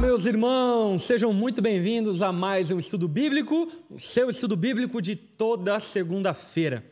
[0.00, 5.14] meus irmãos, sejam muito bem-vindos a mais um estudo bíblico, o seu estudo bíblico de
[5.14, 6.82] toda segunda-feira.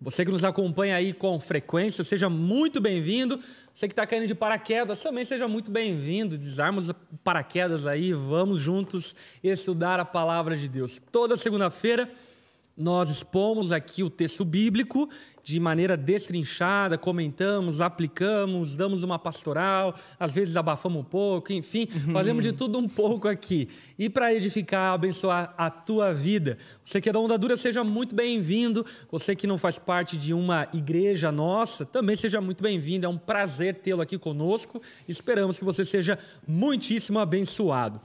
[0.00, 3.40] Você que nos acompanha aí com frequência, seja muito bem-vindo.
[3.74, 6.38] Você que está caindo de paraquedas, também seja muito bem-vindo.
[6.38, 6.92] Desarmos
[7.24, 11.02] paraquedas aí, vamos juntos estudar a palavra de Deus.
[11.10, 12.08] Toda segunda-feira
[12.76, 15.08] nós expomos aqui o texto bíblico
[15.44, 22.14] de maneira destrinchada, comentamos, aplicamos, damos uma pastoral, às vezes abafamos um pouco, enfim, uhum.
[22.14, 23.68] fazemos de tudo um pouco aqui.
[23.98, 26.56] E para edificar, abençoar a tua vida.
[26.82, 28.86] Você que é da Onda Dura, seja muito bem-vindo.
[29.12, 33.04] Você que não faz parte de uma igreja nossa, também seja muito bem-vindo.
[33.04, 34.80] É um prazer tê-lo aqui conosco.
[35.06, 36.18] Esperamos que você seja
[36.48, 38.00] muitíssimo abençoado.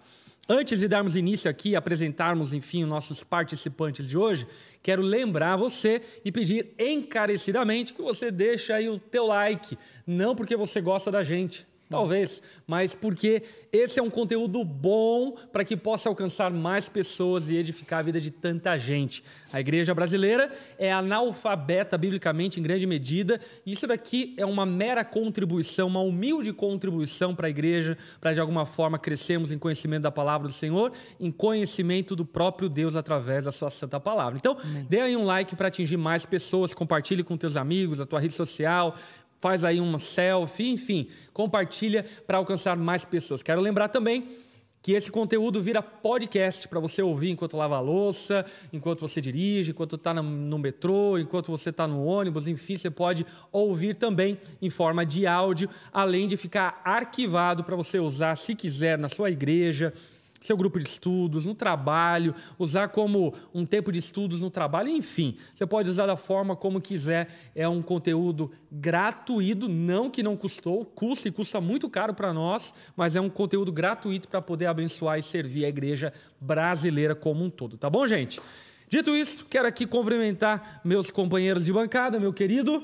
[0.52, 4.48] Antes de darmos início aqui, apresentarmos, enfim, os nossos participantes de hoje,
[4.82, 9.78] quero lembrar você e pedir encarecidamente que você deixe aí o teu like,
[10.08, 15.66] não porque você gosta da gente, Talvez, mas porque esse é um conteúdo bom para
[15.66, 19.24] que possa alcançar mais pessoas e edificar a vida de tanta gente.
[19.52, 25.04] A igreja brasileira é analfabeta biblicamente em grande medida, e isso daqui é uma mera
[25.04, 30.12] contribuição, uma humilde contribuição para a igreja, para de alguma forma crescermos em conhecimento da
[30.12, 34.38] palavra do Senhor, em conhecimento do próprio Deus através da sua santa palavra.
[34.38, 34.86] Então, Amém.
[34.88, 38.36] dê aí um like para atingir mais pessoas, compartilhe com teus amigos, a tua rede
[38.36, 38.96] social,
[39.40, 43.42] faz aí uma selfie, enfim, compartilha para alcançar mais pessoas.
[43.42, 44.28] Quero lembrar também
[44.82, 49.72] que esse conteúdo vira podcast para você ouvir enquanto lava a louça, enquanto você dirige,
[49.72, 54.70] enquanto está no metrô, enquanto você está no ônibus, enfim, você pode ouvir também em
[54.70, 59.94] forma de áudio, além de ficar arquivado para você usar se quiser na sua igreja,
[60.42, 65.38] seu grupo de estudos, no trabalho, usar como um tempo de estudos no trabalho, enfim,
[65.54, 67.28] você pode usar da forma como quiser.
[67.56, 72.74] É um conteúdo gratuito, não que não custou, custa e custa muito caro para nós,
[72.96, 77.50] mas é um conteúdo gratuito para poder abençoar e servir a igreja brasileira como um
[77.50, 78.40] todo, tá bom, gente?
[78.88, 82.84] Dito isso, quero aqui cumprimentar meus companheiros de bancada, meu querido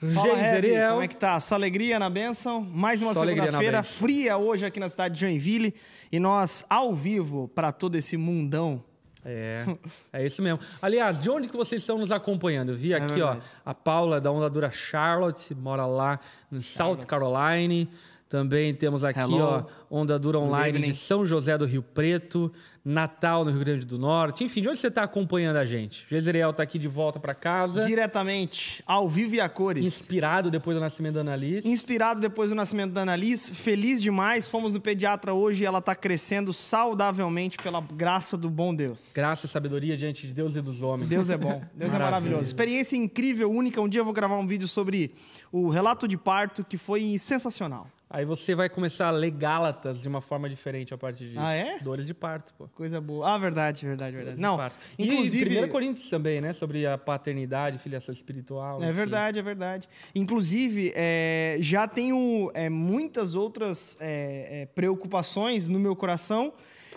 [0.00, 1.38] Fala, Heavy, como é que tá?
[1.40, 2.60] Só alegria na benção.
[2.60, 5.74] Mais uma segunda-feira fria hoje aqui na cidade de Joinville
[6.10, 8.82] e nós ao vivo para todo esse mundão.
[9.24, 9.64] É,
[10.12, 10.60] é isso mesmo.
[10.82, 12.70] Aliás, de onde que vocês estão nos acompanhando?
[12.70, 16.20] Eu vi é aqui, ó, a Paula da Ondadura Charlotte, mora lá
[16.52, 17.88] em South Carolina.
[18.34, 19.38] Também temos aqui, Hello.
[19.38, 22.50] ó, Onda Dura Online de São José do Rio Preto.
[22.84, 24.44] Natal, no Rio Grande do Norte.
[24.44, 26.06] Enfim, de onde você está acompanhando a gente?
[26.10, 27.80] Jezreel está aqui de volta para casa.
[27.82, 29.82] Diretamente, ao vivo e a cores.
[29.82, 31.66] Inspirado depois do nascimento da Annalise.
[31.66, 33.52] Inspirado depois do nascimento da Annalise.
[33.52, 34.48] Feliz demais.
[34.48, 39.12] Fomos no pediatra hoje e ela está crescendo saudavelmente pela graça do bom Deus.
[39.14, 41.08] Graça e sabedoria diante de Deus e dos homens.
[41.08, 41.62] Deus é bom.
[41.74, 42.42] Deus é maravilhoso.
[42.42, 43.80] Experiência incrível, única.
[43.80, 45.14] Um dia eu vou gravar um vídeo sobre
[45.50, 47.88] o relato de parto que foi sensacional.
[48.08, 51.40] Aí você vai começar a ler Gálatas de uma forma diferente a partir disso.
[51.40, 51.78] Ah, é?
[51.80, 52.68] Dores de parto, pô.
[52.68, 53.34] Coisa boa.
[53.34, 54.40] Ah, verdade, verdade, verdade.
[54.40, 54.58] Não,
[54.98, 55.54] inclusive...
[55.54, 56.52] E 1 Coríntios também, né?
[56.52, 58.82] Sobre a paternidade, filiação espiritual.
[58.82, 58.96] É enfim.
[58.96, 59.88] verdade, é verdade.
[60.14, 66.52] Inclusive, é, já tenho é, muitas outras é, é preocupações no meu coração,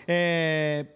[0.06, 0.86] é,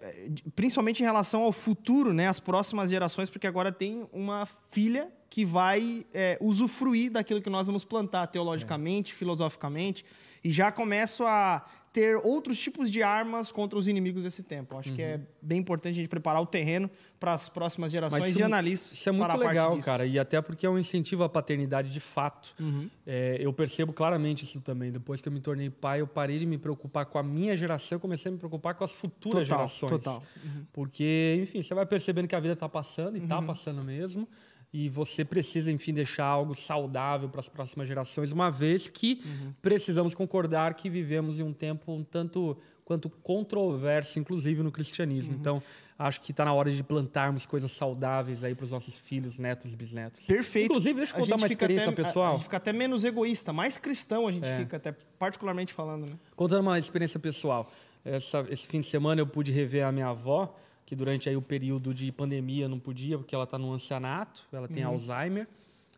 [0.54, 2.28] principalmente em relação ao futuro, né?
[2.28, 7.66] As próximas gerações, porque agora tem uma filha que vai é, usufruir daquilo que nós
[7.66, 9.14] vamos plantar teologicamente, é.
[9.14, 10.04] filosoficamente,
[10.44, 14.76] e já começo a ter outros tipos de armas contra os inimigos desse tempo.
[14.76, 14.96] Acho uhum.
[14.96, 15.22] que é uhum.
[15.40, 18.92] bem importante a gente preparar o terreno para as próximas gerações isso, de analistas.
[18.92, 22.54] Isso é muito legal, cara, e até porque é um incentivo à paternidade de fato.
[22.60, 22.90] Uhum.
[23.06, 24.92] É, eu percebo claramente isso também.
[24.92, 27.96] Depois que eu me tornei pai, eu parei de me preocupar com a minha geração,
[27.96, 29.92] eu comecei a me preocupar com as futuras total, gerações.
[29.92, 30.22] Total.
[30.44, 30.66] Uhum.
[30.74, 33.46] Porque, enfim, você vai percebendo que a vida está passando e está uhum.
[33.46, 34.28] passando mesmo
[34.72, 39.52] e você precisa, enfim, deixar algo saudável para as próximas gerações, uma vez que uhum.
[39.60, 45.34] precisamos concordar que vivemos em um tempo um tanto quanto controverso, inclusive no cristianismo.
[45.34, 45.40] Uhum.
[45.40, 45.62] Então,
[45.98, 49.74] acho que está na hora de plantarmos coisas saudáveis aí para os nossos filhos, netos,
[49.74, 50.26] bisnetos.
[50.26, 50.66] Perfeito.
[50.66, 52.28] Inclusive, deixa eu contar uma experiência até, pessoal.
[52.28, 54.58] A, gente fica até menos egoísta, mais cristão a gente é.
[54.58, 56.06] fica, até particularmente falando.
[56.06, 56.18] Né?
[56.34, 57.70] Contando uma experiência pessoal.
[58.04, 60.56] Essa, esse fim de semana eu pude rever a minha avó
[60.86, 64.68] que durante aí o período de pandemia não podia, porque ela está no ancianato, ela
[64.68, 64.92] tem uhum.
[64.92, 65.46] Alzheimer,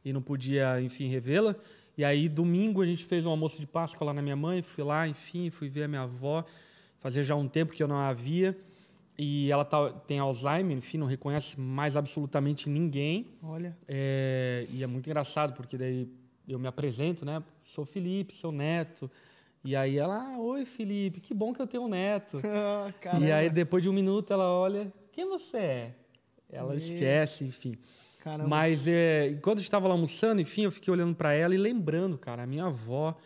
[0.04, 1.56] e não podia, enfim, revê-la.
[1.96, 4.84] E aí, domingo, a gente fez um almoço de Páscoa lá na minha mãe, fui
[4.84, 6.44] lá, enfim, fui ver a minha avó,
[6.98, 8.56] fazia já um tempo que eu não a via,
[9.16, 13.28] e ela tá, tem Alzheimer, enfim, não reconhece mais absolutamente ninguém.
[13.42, 13.76] Olha.
[13.86, 16.08] É, e é muito engraçado, porque daí
[16.48, 17.42] eu me apresento, né?
[17.62, 19.10] Sou Felipe, seu neto.
[19.64, 22.40] E aí ela, ah, oi Felipe, que bom que eu tenho um neto.
[23.20, 25.94] E aí depois de um minuto ela olha, quem você é?
[26.50, 27.76] Ela esquece, enfim.
[28.20, 28.48] Caramba.
[28.48, 32.46] Mas é, estava lá almoçando, enfim, eu fiquei olhando para ela e lembrando, cara, a
[32.46, 33.16] minha avó,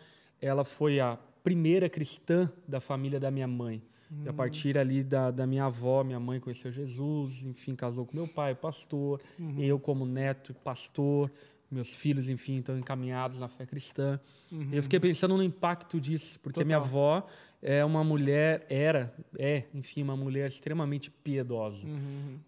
[0.41, 3.81] ela foi a primeira cristã da família da minha mãe.
[4.25, 8.17] E a partir ali da, da minha avó, minha mãe conheceu Jesus, enfim, casou com
[8.17, 9.21] meu pai, pastor,
[9.57, 11.31] eu como neto, pastor,
[11.71, 14.19] meus filhos, enfim, estão encaminhados na fé cristã.
[14.51, 16.89] E eu fiquei pensando no impacto disso, porque minha Total.
[16.89, 17.27] avó
[17.61, 21.87] é uma mulher, era, é, enfim, uma mulher extremamente piedosa.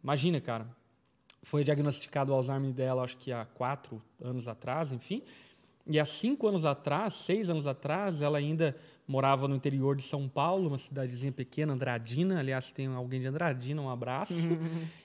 [0.04, 0.68] Imagina, cara,
[1.44, 5.22] foi diagnosticado o Alzheimer dela, acho que há quatro anos atrás, enfim.
[5.88, 8.76] E há cinco anos atrás, seis anos atrás, ela ainda
[9.08, 12.40] morava no interior de São Paulo, uma cidadezinha pequena, Andradina.
[12.40, 14.34] Aliás, tem alguém de Andradina, um abraço.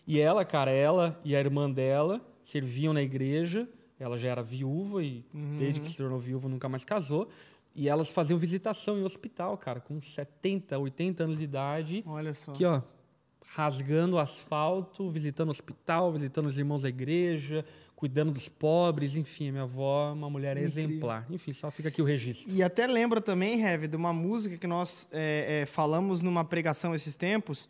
[0.06, 3.68] E ela, cara, ela e a irmã dela serviam na igreja.
[3.98, 5.24] Ela já era viúva e
[5.58, 7.28] desde que se tornou viúva nunca mais casou.
[7.74, 12.02] E elas faziam visitação em hospital, cara, com 70, 80 anos de idade.
[12.06, 12.52] Olha só.
[12.52, 12.80] Aqui, ó,
[13.54, 17.64] rasgando o asfalto, visitando o hospital, visitando os irmãos da igreja,
[17.94, 20.84] cuidando dos pobres, enfim, minha avó é uma mulher Incrível.
[20.84, 21.26] exemplar.
[21.30, 22.54] Enfim, só fica aqui o registro.
[22.54, 26.94] E até lembra também, Heavy, de uma música que nós é, é, falamos numa pregação
[26.94, 27.68] esses tempos,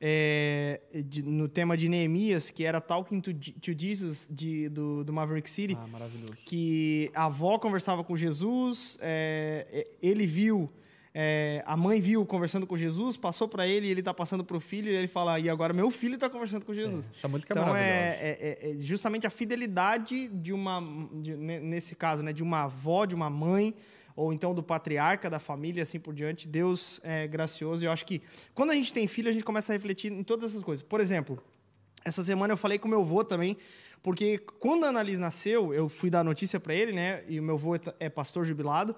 [0.00, 5.12] é, de- no tema de Neemias, que era Talking to, to Jesus, de, do, do
[5.12, 6.34] Maverick City, Ah, maravilhoso.
[6.46, 10.70] que a avó conversava com Jesus, é, é, ele viu,
[11.14, 14.60] é, a mãe viu conversando com Jesus, passou para ele, ele está passando para o
[14.60, 17.10] filho, e ele fala, e agora meu filho está conversando com Jesus.
[17.16, 20.80] Essa música é Então é, é- é justamente a fidelidade de uma,
[21.22, 23.72] de- ne- nesse caso, né, de uma avó, de uma mãe,
[24.16, 26.46] ou então do patriarca da família, assim por diante.
[26.46, 27.84] Deus é gracioso.
[27.84, 28.22] E eu acho que
[28.54, 30.84] quando a gente tem filho, a gente começa a refletir em todas essas coisas.
[30.84, 31.42] Por exemplo,
[32.04, 33.56] essa semana eu falei com meu avô também,
[34.02, 37.24] porque quando a Annalise nasceu, eu fui dar notícia para ele, né?
[37.28, 38.94] E o meu avô é é pastor jubilado.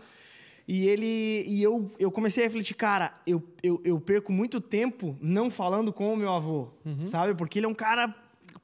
[0.68, 5.16] E ele e eu, eu comecei a refletir, cara, eu, eu, eu perco muito tempo
[5.20, 6.68] não falando com o meu avô,
[7.08, 7.34] sabe?
[7.36, 8.12] Porque ele é um cara,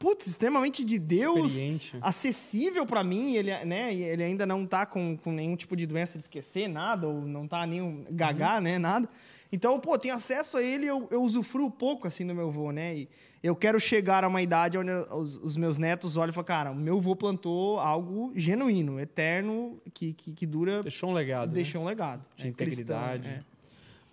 [0.03, 1.97] putz, extremamente de Deus, Experiente.
[2.03, 3.95] acessível para mim, ele, né?
[3.95, 7.47] Ele ainda não tá com, com nenhum tipo de doença de esquecer, nada, ou não
[7.47, 8.79] tá nenhum gagá, né?
[8.79, 9.09] Nada.
[9.53, 12.97] Então, pô, tenho acesso a ele, eu, eu usufruo pouco, assim, do meu avô, né?
[12.97, 13.09] E
[13.43, 16.71] eu quero chegar a uma idade onde os, os meus netos olham e falam, cara,
[16.73, 21.49] o meu avô plantou algo genuíno, eterno, que, que, que dura, Deixou um legado.
[21.49, 21.55] né?
[21.55, 22.25] deixou um legado.
[22.35, 23.29] De É cristão, integridade.
[23.29, 23.52] é.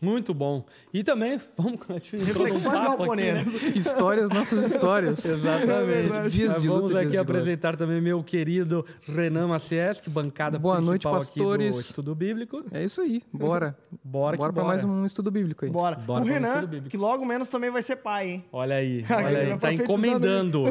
[0.02, 0.66] Muito bom.
[0.94, 3.48] E também, vamos continuar Reflexões galponeiras.
[3.76, 5.24] Histórias, nossas histórias.
[5.26, 6.30] Exatamente.
[6.30, 10.58] Dias Mas de vamos luta, dias aqui de apresentar também meu querido Renan Macieschi, bancada
[10.58, 11.78] Boa noite, principal aqui do pastores.
[11.78, 12.64] Estudo Bíblico.
[12.72, 13.76] É isso aí, bora.
[14.04, 14.68] Bora que bora pra bora.
[14.68, 15.72] mais um estudo bíblico aí.
[15.72, 15.96] Bora.
[15.98, 16.90] Bora o Renan, estudo bíblico.
[16.90, 18.46] que logo menos também vai ser pai, hein?
[18.52, 19.50] Olha aí, olha aí.
[19.52, 20.64] tá Tá encomendando.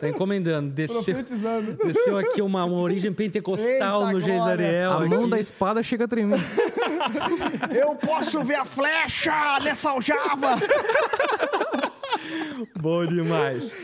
[0.00, 0.70] Tá encomendando.
[0.70, 1.76] Desceu, Profetizando.
[1.84, 4.20] desceu aqui uma, uma origem pentecostal Eita, no.
[4.20, 4.92] Geisariel.
[4.92, 6.40] A mão da espada chega a tremer.
[7.74, 10.56] Eu posso ver a flecha nessa aljava.
[12.78, 13.74] Bom demais.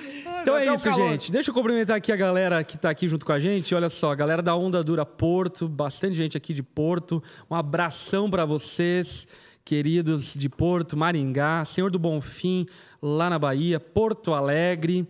[0.42, 1.32] Então é isso, gente.
[1.32, 3.74] Deixa eu cumprimentar aqui a galera que tá aqui junto com a gente.
[3.74, 7.22] Olha só, a galera da Onda Dura Porto, bastante gente aqui de Porto.
[7.50, 9.26] Um abração para vocês,
[9.64, 12.66] queridos de Porto, Maringá, Senhor do Bonfim,
[13.02, 15.06] lá na Bahia, Porto Alegre,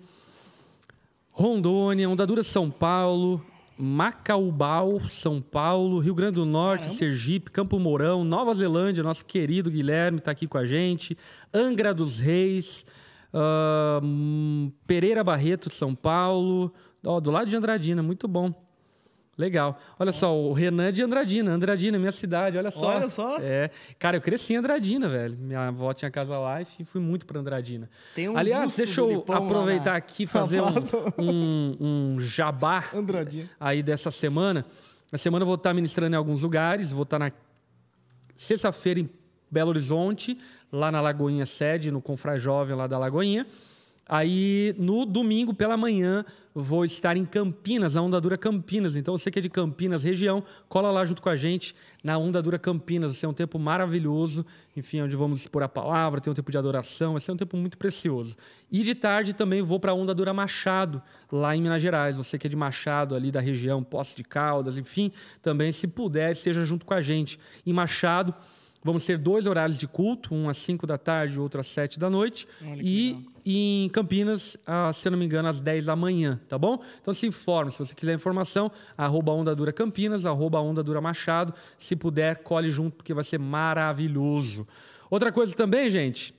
[1.30, 3.44] Rondônia, Onda Dura São Paulo,
[3.78, 10.18] Macaubal, São Paulo, Rio Grande do Norte, Sergipe, Campo Mourão, Nova Zelândia, nosso querido Guilherme
[10.18, 11.16] está aqui com a gente,
[11.52, 12.86] Angra dos Reis,
[14.02, 16.72] hum, Pereira Barreto, São Paulo,
[17.04, 18.65] ó, do lado de Andradina, muito bom.
[19.38, 19.78] Legal.
[19.98, 22.86] Olha só, o Renan é de Andradina, Andradina, minha cidade, olha só.
[22.86, 23.36] Olha só.
[23.38, 23.70] É.
[23.98, 25.36] Cara, eu cresci em Andradina, velho.
[25.36, 27.90] Minha avó tinha casa lá e fui muito para Andradina.
[28.14, 30.72] Tem um Aliás, deixa eu Lipão lá aproveitar na- aqui e fazer um,
[31.18, 31.76] um,
[32.14, 33.50] um jabá Andradina.
[33.60, 34.64] aí dessa semana.
[35.12, 37.30] Na semana eu vou estar ministrando em alguns lugares, vou estar na
[38.36, 39.10] sexta-feira em
[39.50, 40.38] Belo Horizonte,
[40.72, 43.46] lá na Lagoinha Sede, no Confra Jovem lá da Lagoinha.
[44.08, 48.94] Aí, no domingo pela manhã, vou estar em Campinas, na Onda Dura Campinas.
[48.94, 52.40] Então, você que é de Campinas, região, cola lá junto com a gente na Onda
[52.40, 53.10] Dura Campinas.
[53.10, 54.46] Vai ser um tempo maravilhoso,
[54.76, 57.56] enfim, onde vamos expor a palavra, tem um tempo de adoração, vai ser um tempo
[57.56, 58.36] muito precioso.
[58.70, 62.16] E de tarde também vou para a Onda Dura Machado, lá em Minas Gerais.
[62.16, 65.10] Você que é de Machado, ali da região, Poço de Caldas, enfim,
[65.42, 67.40] também, se puder, esteja junto com a gente.
[67.66, 68.32] Em Machado,
[68.86, 72.08] vamos ter dois horários de culto, um às 5 da tarde, outro às 7 da
[72.08, 72.48] noite.
[72.80, 73.32] E legal.
[73.44, 76.80] em Campinas, ah, se eu não me engano, às 10 da manhã, tá bom?
[77.02, 81.52] Então se informe, se você quiser informação, arroba Onda Dura Campinas, arroba Onda Dura Machado.
[81.76, 84.66] Se puder, colhe junto, porque vai ser maravilhoso.
[85.10, 86.34] Outra coisa também, gente,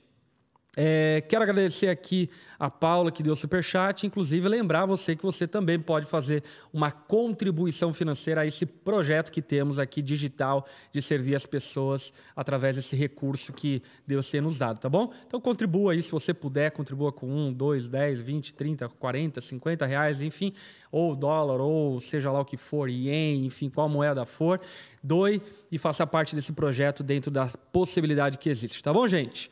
[0.80, 5.44] É, quero agradecer aqui a Paula que deu o superchat, inclusive lembrar você que você
[5.44, 11.34] também pode fazer uma contribuição financeira a esse projeto que temos aqui digital de servir
[11.34, 15.12] as pessoas através desse recurso que Deus tem nos dado, tá bom?
[15.26, 19.84] Então contribua aí se você puder, contribua com 1, 2, 10, 20, 30, 40, 50
[19.84, 20.52] reais, enfim,
[20.92, 24.60] ou dólar, ou seja lá o que for, ien, enfim, qual moeda for,
[25.02, 25.42] doe
[25.72, 29.50] e faça parte desse projeto dentro da possibilidade que existe, tá bom, gente?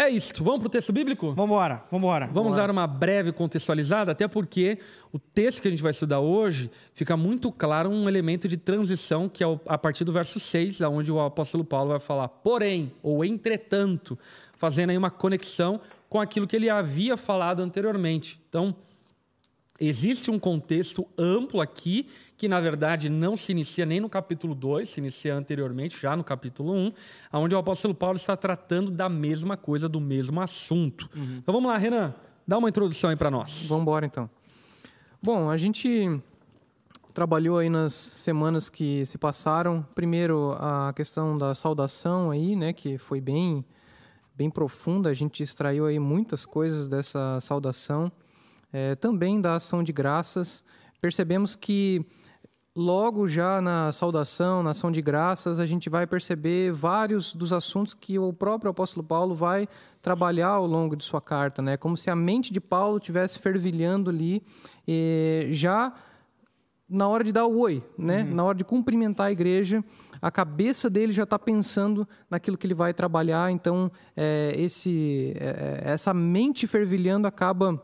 [0.00, 0.32] É isso.
[0.42, 1.34] Vamos para o texto bíblico?
[1.34, 2.26] Vamos embora, vamos embora.
[2.32, 4.78] Vamos dar uma breve contextualizada, até porque
[5.12, 9.28] o texto que a gente vai estudar hoje fica muito claro um elemento de transição,
[9.28, 13.22] que é a partir do verso 6, onde o apóstolo Paulo vai falar, porém, ou
[13.22, 14.18] entretanto,
[14.56, 15.78] fazendo aí uma conexão
[16.08, 18.40] com aquilo que ele havia falado anteriormente.
[18.48, 18.74] Então,
[19.80, 22.06] existe um contexto amplo aqui
[22.36, 26.24] que na verdade não se inicia nem no capítulo 2, se inicia anteriormente, já no
[26.24, 26.92] capítulo 1, um,
[27.34, 31.08] onde o apóstolo Paulo está tratando da mesma coisa, do mesmo assunto.
[31.14, 31.38] Uhum.
[31.38, 32.14] Então vamos lá, Renan,
[32.46, 33.66] dá uma introdução aí para nós.
[33.68, 34.28] Vamos embora então.
[35.22, 36.18] Bom, a gente
[37.12, 42.96] trabalhou aí nas semanas que se passaram, primeiro a questão da saudação aí, né, que
[42.96, 43.64] foi bem
[44.34, 48.10] bem profunda, a gente extraiu aí muitas coisas dessa saudação,
[48.72, 50.64] é, também da ação de graças,
[51.00, 52.04] percebemos que
[52.74, 57.94] logo já na saudação, na ação de graças, a gente vai perceber vários dos assuntos
[57.94, 59.68] que o próprio apóstolo Paulo vai
[60.00, 61.76] trabalhar ao longo de sua carta, né?
[61.76, 64.42] Como se a mente de Paulo estivesse fervilhando ali,
[65.50, 65.92] já
[66.88, 68.22] na hora de dar o oi, né?
[68.22, 68.34] Uhum.
[68.34, 69.84] Na hora de cumprimentar a igreja,
[70.20, 73.50] a cabeça dele já está pensando naquilo que ele vai trabalhar.
[73.52, 77.80] Então, é, esse, é, essa mente fervilhando acaba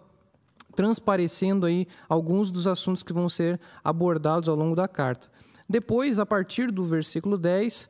[0.76, 5.28] transparecendo aí alguns dos assuntos que vão ser abordados ao longo da carta.
[5.68, 7.88] Depois, a partir do versículo 10,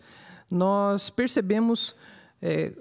[0.51, 1.95] nós percebemos
[2.41, 2.73] é,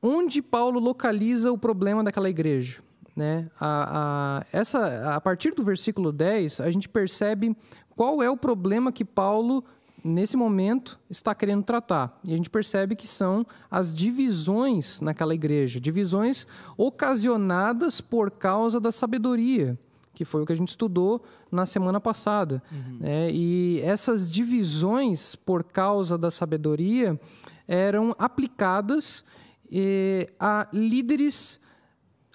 [0.00, 2.80] onde Paulo localiza o problema daquela igreja.
[3.14, 3.50] Né?
[3.60, 7.54] A, a, essa, a partir do versículo 10, a gente percebe
[7.96, 9.64] qual é o problema que Paulo
[10.04, 12.18] nesse momento, está querendo tratar.
[12.26, 18.92] E a gente percebe que são as divisões naquela igreja, divisões ocasionadas por causa da
[18.92, 19.78] sabedoria,
[20.14, 22.62] que foi o que a gente estudou na semana passada.
[22.70, 22.98] Uhum.
[23.02, 27.18] É, e essas divisões por causa da sabedoria
[27.66, 29.24] eram aplicadas
[29.70, 31.60] eh, a líderes,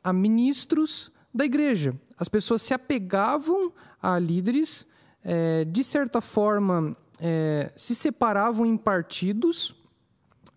[0.03, 1.99] a ministros da igreja.
[2.17, 4.85] As pessoas se apegavam a líderes,
[5.23, 9.73] eh, de certa forma, é, se separavam em partidos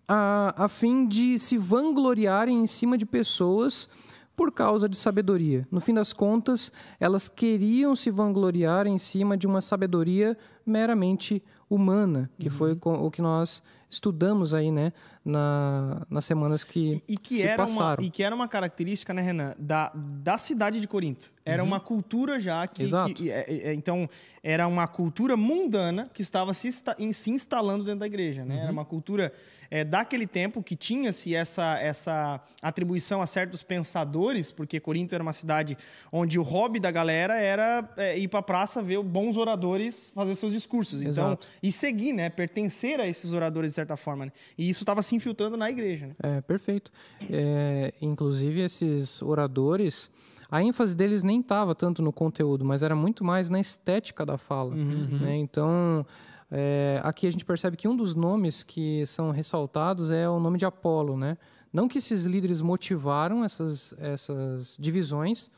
[0.05, 3.87] a, a fim de se vangloriarem em cima de pessoas
[4.35, 5.65] por causa de sabedoria.
[5.71, 6.69] No fim das contas,
[6.99, 12.53] elas queriam se vangloriar em cima de uma sabedoria meramente humana, que uhum.
[12.53, 14.91] foi o que nós estudamos aí, né,
[15.23, 18.01] na, nas semanas que, e, e que se era passaram.
[18.01, 21.29] Uma, e que era uma característica, né, Renan, da, da cidade de Corinto.
[21.45, 21.69] Era uhum.
[21.69, 23.13] uma cultura já que, Exato.
[23.13, 24.09] que é, é, então
[24.43, 28.55] era uma cultura mundana que estava se, se instalando dentro da igreja, né?
[28.55, 28.61] Uhum.
[28.63, 29.31] Era uma cultura
[29.69, 35.33] é, daquele tempo que tinha-se essa, essa atribuição a certos pensadores, porque Corinto era uma
[35.33, 35.77] cidade
[36.11, 40.35] onde o hobby da galera era é, ir para a praça ver bons oradores fazer
[40.35, 41.01] seus discursos.
[41.01, 41.47] Então, Exato.
[41.61, 42.29] e seguir, né?
[42.29, 44.25] Pertencer a esses oradores certa forma.
[44.25, 44.31] Né?
[44.57, 46.07] E isso estava se infiltrando na igreja.
[46.07, 46.15] Né?
[46.21, 46.91] É, perfeito.
[47.29, 50.11] É, inclusive, esses oradores
[50.49, 54.37] a ênfase deles nem estava tanto no conteúdo, mas era muito mais na estética da
[54.37, 54.73] fala.
[54.73, 55.19] Uhum.
[55.19, 55.35] Né?
[55.35, 56.05] Então,
[56.49, 60.57] é, aqui a gente percebe que um dos nomes que são ressaltados é o nome
[60.57, 61.37] de Apolo, né?
[61.71, 65.51] Não que esses líderes motivaram essas, essas divisões,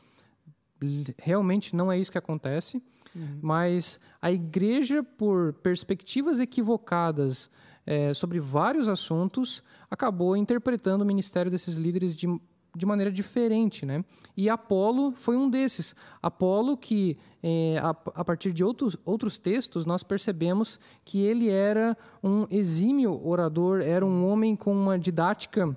[1.18, 2.82] realmente não é isso que acontece,
[3.14, 3.38] uhum.
[3.40, 7.48] mas a igreja, por perspectivas equivocadas
[7.86, 12.28] é, sobre vários assuntos, acabou interpretando o ministério desses líderes de
[12.74, 14.04] de maneira diferente, né?
[14.36, 15.94] E Apolo foi um desses.
[16.22, 21.96] Apolo que, é, a, a, partir de outros, outros textos, nós percebemos que ele era
[22.22, 25.76] um exímio orador, era um homem com uma didática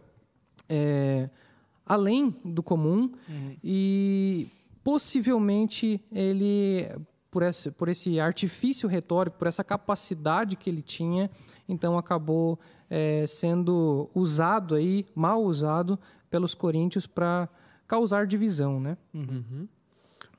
[0.69, 1.29] é,
[1.85, 3.55] além do comum uhum.
[3.63, 4.47] e
[4.83, 6.87] possivelmente ele
[7.33, 11.31] por esse, por esse artifício retórico, por essa capacidade que ele tinha,
[11.67, 15.99] então acabou é, sendo usado aí, mal usado
[16.29, 17.49] pelos coríntios para
[17.87, 18.95] causar divisão, né?
[19.11, 19.67] Uhum.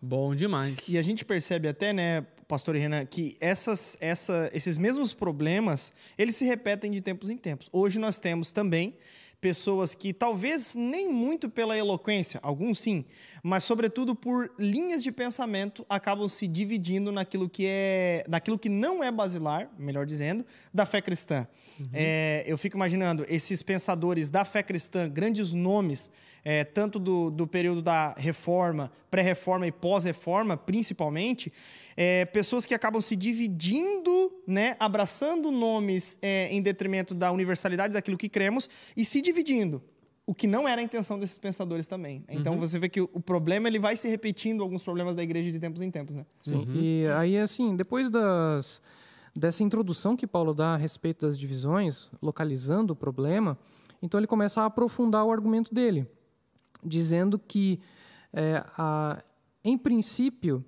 [0.01, 0.89] Bom demais.
[0.89, 6.37] E a gente percebe até, né, pastor Renan, que essas, essa, esses mesmos problemas, eles
[6.37, 7.69] se repetem de tempos em tempos.
[7.73, 8.95] Hoje nós temos também
[9.45, 13.05] pessoas que talvez nem muito pela eloquência, alguns sim,
[13.43, 19.05] mas sobretudo por linhas de pensamento acabam se dividindo naquilo que é, naquilo que não
[19.05, 21.47] é basilar, melhor dizendo, da fé cristã.
[21.79, 21.87] Uhum.
[21.93, 26.11] É, eu fico imaginando esses pensadores da fé cristã, grandes nomes
[26.45, 31.53] é, tanto do, do período da reforma, pré-reforma e pós-reforma, principalmente,
[31.97, 38.19] é, pessoas que acabam se dividindo, né, abraçando nomes é, em detrimento da universalidade daquilo
[38.19, 39.83] que cremos e se dividindo
[40.27, 42.25] o que não era a intenção desses pensadores também.
[42.29, 42.61] Então uhum.
[42.61, 45.83] você vê que o problema ele vai se repetindo alguns problemas da igreja de tempos
[45.83, 46.25] em tempos, né?
[46.43, 46.55] Sim.
[46.55, 46.75] Uhum.
[46.75, 48.81] E aí assim, depois das
[49.37, 53.59] dessa introdução que Paulo dá a respeito das divisões, localizando o problema,
[54.01, 56.07] então ele começa a aprofundar o argumento dele,
[56.85, 57.81] dizendo que
[58.33, 59.23] é, a,
[59.65, 60.65] em princípio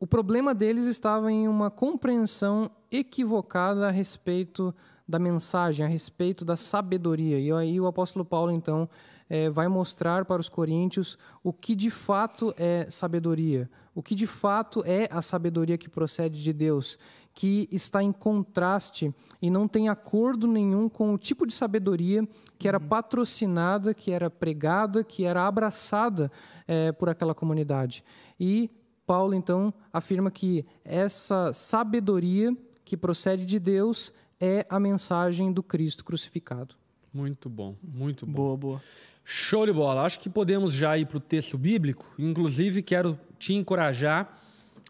[0.00, 4.72] o problema deles estava em uma compreensão equivocada a respeito
[5.08, 7.40] da mensagem, a respeito da sabedoria.
[7.40, 8.88] E aí o apóstolo Paulo, então,
[9.28, 14.26] é, vai mostrar para os coríntios o que de fato é sabedoria, o que de
[14.26, 16.98] fato é a sabedoria que procede de Deus,
[17.38, 22.26] que está em contraste e não tem acordo nenhum com o tipo de sabedoria
[22.58, 22.88] que era uhum.
[22.88, 26.32] patrocinada, que era pregada, que era abraçada
[26.66, 28.02] é, por aquela comunidade.
[28.40, 28.68] E
[29.06, 32.52] Paulo, então, afirma que essa sabedoria
[32.84, 36.74] que procede de Deus é a mensagem do Cristo crucificado.
[37.14, 38.32] Muito bom, muito bom.
[38.32, 38.82] Boa, boa.
[39.24, 40.02] Show de bola.
[40.02, 42.04] Acho que podemos já ir para o texto bíblico.
[42.18, 44.36] Inclusive, quero te encorajar.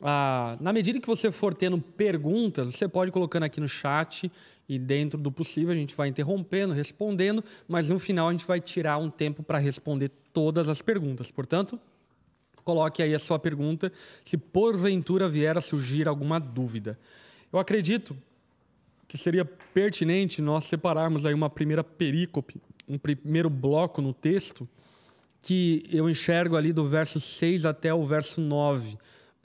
[0.00, 4.30] A, na medida que você for tendo perguntas, você pode colocando aqui no chat
[4.68, 8.60] e dentro do possível a gente vai interrompendo, respondendo, mas no final a gente vai
[8.60, 11.30] tirar um tempo para responder todas as perguntas.
[11.30, 11.80] Portanto,
[12.64, 13.90] coloque aí a sua pergunta
[14.22, 16.98] se porventura vier a surgir alguma dúvida.
[17.52, 18.16] Eu acredito
[19.08, 24.68] que seria pertinente nós separarmos aí uma primeira perícope, um primeiro bloco no texto,
[25.40, 28.98] que eu enxergo ali do verso 6 até o verso 9.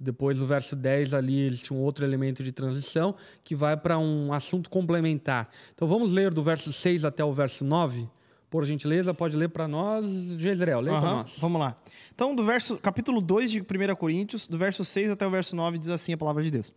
[0.04, 4.34] Depois do verso 10 ali eles tinham outro elemento de transição que vai para um
[4.34, 5.50] assunto complementar.
[5.74, 8.08] Então vamos ler do verso 6 até o verso 9.
[8.50, 10.06] Por gentileza, pode ler para nós,
[10.38, 11.38] Jezreel, lê uhum, para nós.
[11.40, 11.76] Vamos lá.
[12.14, 15.80] Então, do verso, capítulo 2 de 1 Coríntios, do verso 6 até o verso 9,
[15.80, 16.72] diz assim a palavra de Deus.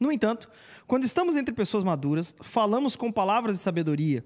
[0.00, 0.50] No entanto,
[0.88, 4.24] quando estamos entre pessoas maduras, falamos com palavras de sabedoria,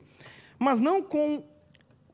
[0.59, 1.45] mas não com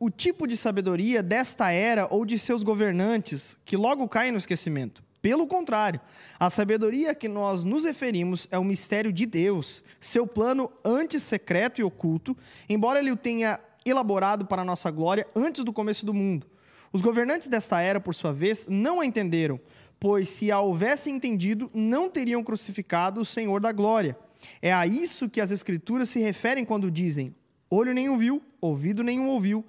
[0.01, 5.05] o tipo de sabedoria desta era ou de seus governantes, que logo caem no esquecimento.
[5.23, 6.01] Pelo contrário,
[6.39, 11.23] a sabedoria a que nós nos referimos é o mistério de Deus, seu plano antes
[11.23, 12.37] secreto e oculto,
[12.69, 16.47] embora ele o tenha elaborado para a nossa glória antes do começo do mundo.
[16.93, 19.61] Os governantes desta era, por sua vez, não a entenderam,
[19.99, 24.17] pois se a houvessem entendido, não teriam crucificado o Senhor da glória.
[24.63, 27.35] É a isso que as Escrituras se referem quando dizem:
[27.69, 29.65] olho nenhum viu, ouvido nenhum ouviu,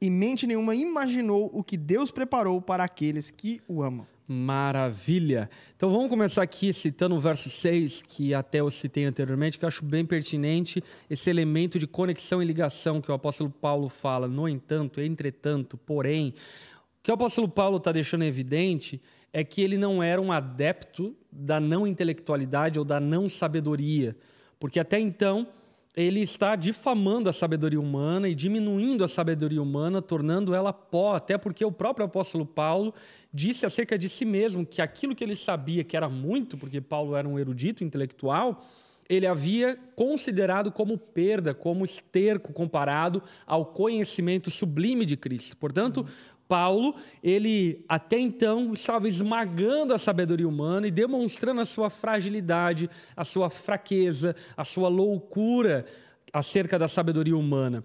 [0.00, 4.04] e mente nenhuma imaginou o que Deus preparou para aqueles que o amam.
[4.28, 5.48] Maravilha!
[5.76, 9.68] Então vamos começar aqui citando o verso 6, que até eu citei anteriormente, que eu
[9.68, 14.26] acho bem pertinente, esse elemento de conexão e ligação que o apóstolo Paulo fala.
[14.26, 19.00] No entanto, entretanto, porém, o que o apóstolo Paulo está deixando evidente
[19.32, 24.16] é que ele não era um adepto da não intelectualidade ou da não sabedoria,
[24.58, 25.46] porque até então
[25.96, 31.38] ele está difamando a sabedoria humana e diminuindo a sabedoria humana, tornando ela pó, até
[31.38, 32.92] porque o próprio apóstolo Paulo
[33.32, 37.16] disse acerca de si mesmo que aquilo que ele sabia que era muito, porque Paulo
[37.16, 38.62] era um erudito intelectual,
[39.08, 45.56] ele havia considerado como perda, como esterco comparado ao conhecimento sublime de Cristo.
[45.56, 46.04] Portanto,
[46.48, 53.24] Paulo, ele até então estava esmagando a sabedoria humana e demonstrando a sua fragilidade, a
[53.24, 55.84] sua fraqueza, a sua loucura
[56.32, 57.82] acerca da sabedoria humana.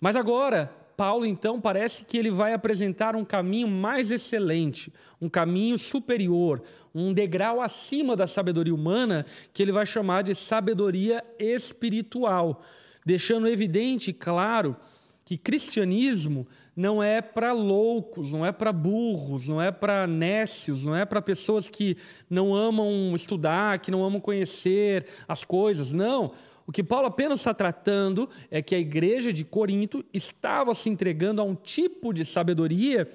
[0.00, 5.78] Mas agora, Paulo então parece que ele vai apresentar um caminho mais excelente, um caminho
[5.78, 6.62] superior,
[6.94, 12.62] um degrau acima da sabedoria humana, que ele vai chamar de sabedoria espiritual,
[13.04, 14.76] deixando evidente e claro
[15.24, 20.94] que cristianismo não é para loucos, não é para burros, não é para nécios, não
[20.94, 21.96] é para pessoas que
[22.30, 25.92] não amam estudar, que não amam conhecer as coisas.
[25.92, 26.30] Não.
[26.64, 31.40] O que Paulo apenas está tratando é que a igreja de Corinto estava se entregando
[31.40, 33.10] a um tipo de sabedoria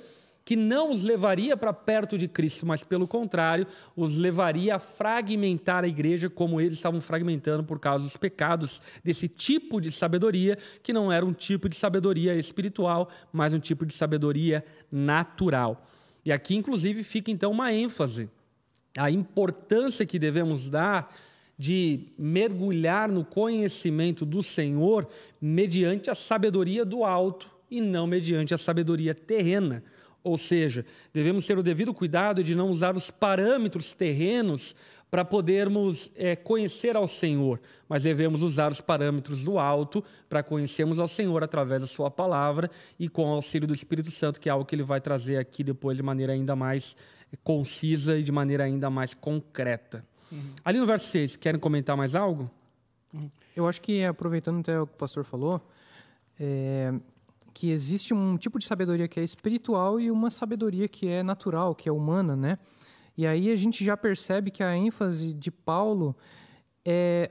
[0.45, 5.83] que não os levaria para perto de Cristo, mas pelo contrário, os levaria a fragmentar
[5.83, 10.91] a igreja como eles estavam fragmentando por causa dos pecados desse tipo de sabedoria, que
[10.91, 15.87] não era um tipo de sabedoria espiritual, mas um tipo de sabedoria natural.
[16.25, 18.29] E aqui, inclusive, fica então uma ênfase,
[18.97, 21.13] a importância que devemos dar
[21.57, 25.07] de mergulhar no conhecimento do Senhor
[25.39, 29.83] mediante a sabedoria do alto e não mediante a sabedoria terrena
[30.23, 34.75] Ou seja, devemos ter o devido cuidado de não usar os parâmetros terrenos
[35.11, 40.97] para podermos é, conhecer ao Senhor, mas devemos usar os parâmetros do alto para conhecermos
[40.97, 44.51] ao Senhor através da Sua palavra e com o auxílio do Espírito Santo, que é
[44.51, 46.95] algo que ele vai trazer aqui depois de maneira ainda mais
[47.43, 50.03] concisa e de maneira ainda mais concreta.
[50.31, 50.49] Uhum.
[50.65, 52.49] Ali no verso 6, querem comentar mais algo?
[53.55, 55.61] Eu acho que, aproveitando até o que o pastor falou,
[56.39, 56.91] é,
[57.53, 61.75] que existe um tipo de sabedoria que é espiritual e uma sabedoria que é natural,
[61.75, 62.57] que é humana, né?
[63.15, 66.15] E aí a gente já percebe que a ênfase de Paulo
[66.83, 67.29] é,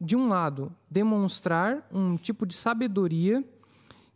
[0.00, 3.44] de um lado, demonstrar um tipo de sabedoria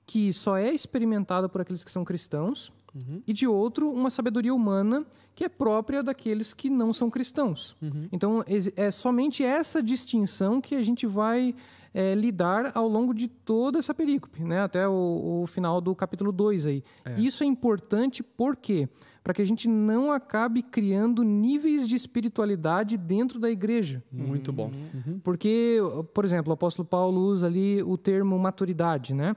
[0.06, 3.22] que só é experimentada por aqueles que são cristãos, uhum.
[3.26, 7.76] e de outro, uma sabedoria humana que é própria daqueles que não são cristãos.
[7.82, 8.08] Uhum.
[8.10, 8.44] Então,
[8.76, 11.54] é somente essa distinção que a gente vai
[11.92, 14.60] é, lidar ao longo de toda essa perícope, né?
[14.60, 16.84] até o, o final do capítulo 2 aí.
[17.04, 17.20] É.
[17.20, 18.88] Isso é importante por quê?
[19.22, 24.02] Para que a gente não acabe criando níveis de espiritualidade dentro da igreja.
[24.10, 24.70] Muito bom.
[24.94, 25.20] Uhum.
[25.22, 25.78] Porque,
[26.14, 29.36] por exemplo, o apóstolo Paulo usa ali o termo maturidade, né?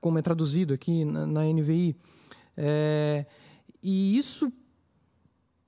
[0.00, 1.96] Como é traduzido aqui na, na NVI.
[2.56, 3.24] É,
[3.80, 4.52] e isso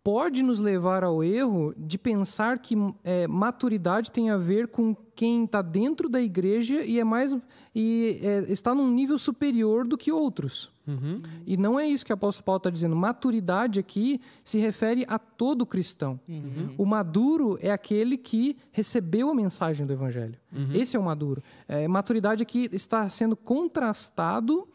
[0.03, 5.45] pode nos levar ao erro de pensar que é, maturidade tem a ver com quem
[5.45, 7.37] está dentro da igreja e é mais
[7.75, 10.73] e é, está num nível superior do que outros.
[10.87, 11.19] Uhum.
[11.47, 12.97] E não é isso que o apóstolo Paulo está dizendo.
[12.97, 16.19] Maturidade aqui se refere a todo cristão.
[16.27, 16.75] Uhum.
[16.79, 20.37] O maduro é aquele que recebeu a mensagem do evangelho.
[20.53, 20.73] Uhum.
[20.73, 21.43] Esse é o maduro.
[21.69, 24.67] É, maturidade aqui está sendo contrastado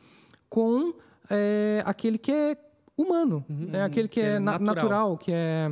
[0.50, 0.94] com
[1.30, 2.56] é, aquele que é
[2.98, 4.76] humano, uhum, é aquele que, que é, é natural.
[4.76, 5.18] natural.
[5.18, 5.72] que é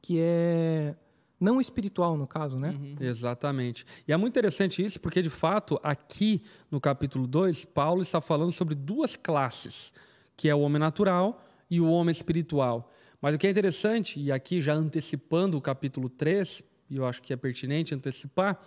[0.00, 0.94] que é
[1.40, 2.70] não espiritual no caso, né?
[2.70, 2.96] Uhum.
[3.00, 3.86] Exatamente.
[4.06, 8.52] E é muito interessante isso, porque de fato, aqui no capítulo 2, Paulo está falando
[8.52, 9.92] sobre duas classes,
[10.36, 12.90] que é o homem natural e o homem espiritual.
[13.20, 17.22] Mas o que é interessante, e aqui já antecipando o capítulo 3, e eu acho
[17.22, 18.60] que é pertinente antecipar,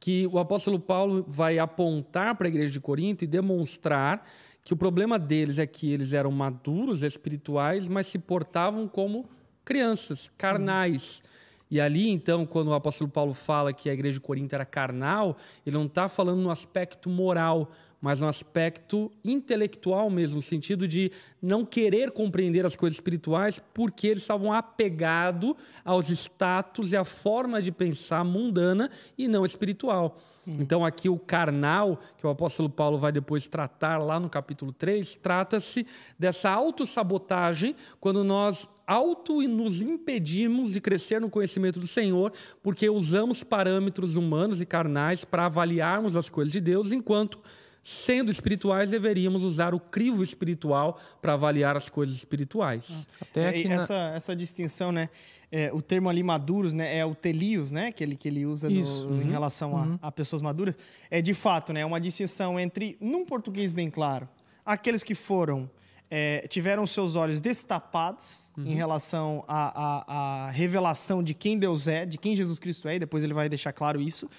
[0.00, 4.26] que o apóstolo Paulo vai apontar para a igreja de Corinto e demonstrar
[4.64, 9.28] que o problema deles é que eles eram maduros espirituais, mas se portavam como
[9.64, 11.22] crianças, carnais.
[11.70, 15.36] E ali, então, quando o apóstolo Paulo fala que a igreja de Corinto era carnal,
[15.66, 21.10] ele não está falando no aspecto moral, mas no aspecto intelectual mesmo, no sentido de
[21.40, 27.62] não querer compreender as coisas espirituais porque eles estavam apegados aos status e à forma
[27.62, 30.18] de pensar mundana e não espiritual.
[30.46, 35.16] Então, aqui o carnal, que o apóstolo Paulo vai depois tratar lá no capítulo 3,
[35.16, 35.86] trata-se
[36.18, 43.44] dessa autossabotagem quando nós auto nos impedimos de crescer no conhecimento do Senhor, porque usamos
[43.44, 47.38] parâmetros humanos e carnais para avaliarmos as coisas de Deus, enquanto
[47.82, 53.06] sendo espirituais, deveríamos usar o crivo espiritual para avaliar as coisas espirituais.
[53.20, 54.14] Até é, essa, na...
[54.14, 55.08] essa distinção, né?
[55.52, 58.70] É, o termo ali maduros, né, é o telios, né, que ele, que ele usa
[58.70, 59.20] no, uhum.
[59.20, 59.98] em relação uhum.
[60.00, 60.74] a, a, pessoas maduras,
[61.10, 64.26] é de fato, né, uma distinção entre, num português bem claro,
[64.64, 65.70] aqueles que foram,
[66.10, 68.66] é, tiveram seus olhos destapados uhum.
[68.66, 73.22] em relação à revelação de quem Deus é, de quem Jesus Cristo é, e depois
[73.22, 74.30] ele vai deixar claro isso,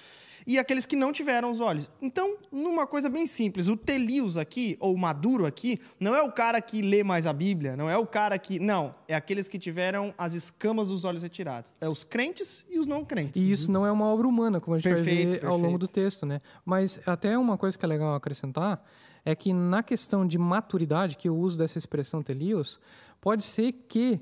[0.46, 1.90] e aqueles que não tiveram os olhos.
[2.00, 6.60] Então, numa coisa bem simples, o telios aqui, ou maduro aqui, não é o cara
[6.60, 8.58] que lê mais a Bíblia, não é o cara que.
[8.58, 11.72] Não, é aqueles que tiveram as escamas dos olhos retirados.
[11.80, 13.40] É os crentes e os não crentes.
[13.40, 15.46] E isso não é uma obra humana, como a gente perfeito, vai ver perfeito.
[15.46, 16.40] ao longo do texto, né?
[16.64, 18.84] Mas até uma coisa que é legal acrescentar
[19.24, 22.78] é que na questão de maturidade, que o uso dessa expressão telios,
[23.20, 24.20] pode ser que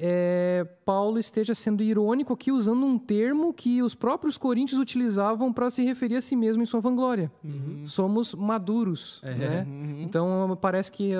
[0.00, 5.68] é, Paulo esteja sendo irônico aqui usando um termo que os próprios coríntios utilizavam para
[5.70, 7.32] se referir a si mesmo em sua vanglória.
[7.42, 7.82] Uhum.
[7.84, 9.20] Somos maduros.
[9.24, 9.34] É.
[9.34, 9.66] Né?
[9.68, 10.02] Uhum.
[10.02, 11.14] Então parece que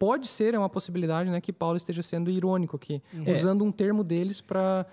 [0.00, 3.32] pode ser, é uma possibilidade, né, que Paulo esteja sendo irônico aqui, uhum.
[3.32, 4.84] usando um termo deles para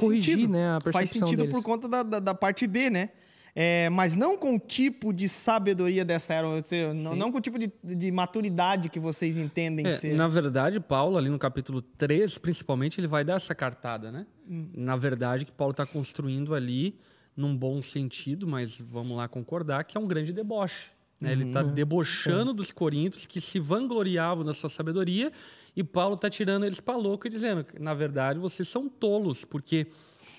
[0.00, 0.52] corrigir sentido.
[0.52, 1.52] né, a percepção Faz sentido deles.
[1.52, 3.10] por conta da, da, da parte B, né?
[3.54, 6.46] É, mas não com o tipo de sabedoria dessa era,
[6.94, 10.14] não, não, com o tipo de, de maturidade que vocês entendem é, ser.
[10.14, 14.26] Na verdade, Paulo, ali no capítulo 3, principalmente, ele vai dar essa cartada, né?
[14.48, 14.68] Hum.
[14.74, 16.96] Na verdade, que Paulo está construindo ali,
[17.36, 20.90] num bom sentido, mas vamos lá concordar, que é um grande deboche.
[21.20, 21.32] Né?
[21.32, 21.72] Ele está uhum.
[21.72, 22.54] debochando é.
[22.54, 25.30] dos coríntios que se vangloriavam da sua sabedoria
[25.76, 29.86] e Paulo está tirando eles para louco e dizendo, na verdade, vocês são tolos, porque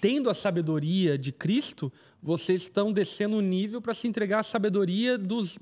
[0.02, 1.91] tendo a sabedoria de Cristo,
[2.22, 5.58] vocês estão descendo o nível para se entregar à sabedoria dos,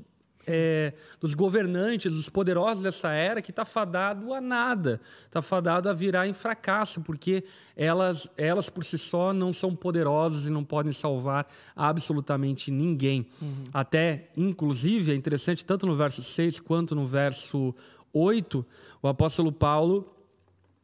[0.46, 5.94] é, dos governantes, dos poderosos dessa era, que está fadado a nada, está fadado a
[5.94, 7.44] virar em fracasso, porque
[7.76, 13.28] elas, elas por si só não são poderosas e não podem salvar absolutamente ninguém.
[13.42, 13.64] Uhum.
[13.74, 17.74] Até, inclusive, é interessante, tanto no verso 6 quanto no verso
[18.12, 18.66] 8,
[19.02, 20.16] o apóstolo Paulo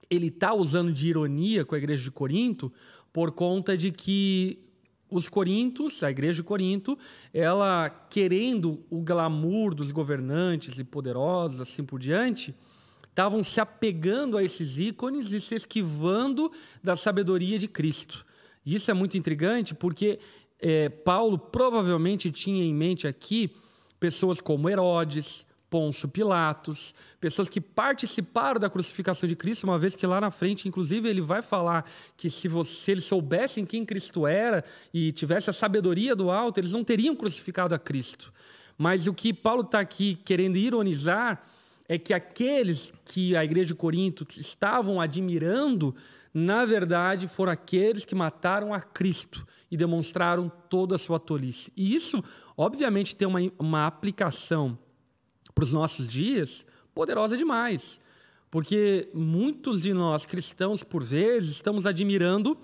[0.09, 2.71] ele está usando de ironia com a igreja de Corinto
[3.11, 4.64] por conta de que
[5.09, 6.97] os corintos, a igreja de Corinto,
[7.33, 12.55] ela querendo o glamour dos governantes e poderosos, assim por diante,
[13.07, 16.51] estavam se apegando a esses ícones e se esquivando
[16.83, 18.25] da sabedoria de Cristo.
[18.65, 20.19] Isso é muito intrigante porque
[20.59, 23.55] é, Paulo provavelmente tinha em mente aqui
[23.99, 30.07] pessoas como Herodes, Pôncio Pilatos, pessoas que participaram da crucificação de Cristo, uma vez que
[30.07, 31.83] lá na frente, inclusive, ele vai falar
[32.15, 36.61] que se, você, se eles soubessem quem Cristo era e tivesse a sabedoria do alto,
[36.61, 38.31] eles não teriam crucificado a Cristo.
[38.77, 41.43] Mas o que Paulo está aqui querendo ironizar
[41.89, 45.93] é que aqueles que a igreja de Corinto estavam admirando,
[46.33, 51.69] na verdade, foram aqueles que mataram a Cristo e demonstraram toda a sua tolice.
[51.75, 52.23] E isso,
[52.55, 54.79] obviamente, tem uma, uma aplicação
[55.55, 57.99] para os nossos dias poderosa demais.
[58.51, 62.57] Porque muitos de nós cristãos, por vezes, estamos admirando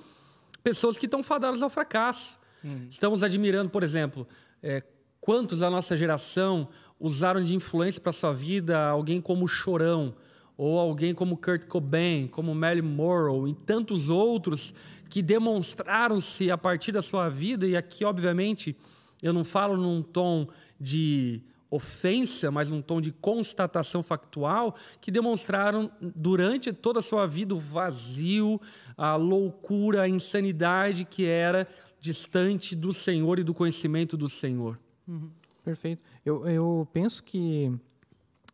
[0.63, 2.37] pessoas que estão fadadas ao fracasso.
[2.63, 2.85] Uhum.
[2.89, 4.27] Estamos admirando, por exemplo,
[4.61, 4.83] é,
[5.19, 10.13] quantos da nossa geração usaram de influência para sua vida alguém como Chorão,
[10.55, 14.73] ou alguém como Kurt Cobain, como Marilyn Monroe e tantos outros
[15.09, 18.77] que demonstraram-se a partir da sua vida, e aqui, obviamente,
[19.21, 20.47] eu não falo num tom
[20.79, 27.55] de ofensa, mas um tom de constatação factual, que demonstraram durante toda a sua vida
[27.55, 28.59] o vazio,
[28.97, 31.65] a loucura, a insanidade que era
[31.99, 34.77] distante do Senhor e do conhecimento do Senhor.
[35.07, 35.31] Uhum.
[35.63, 36.03] Perfeito.
[36.25, 37.71] Eu, eu penso que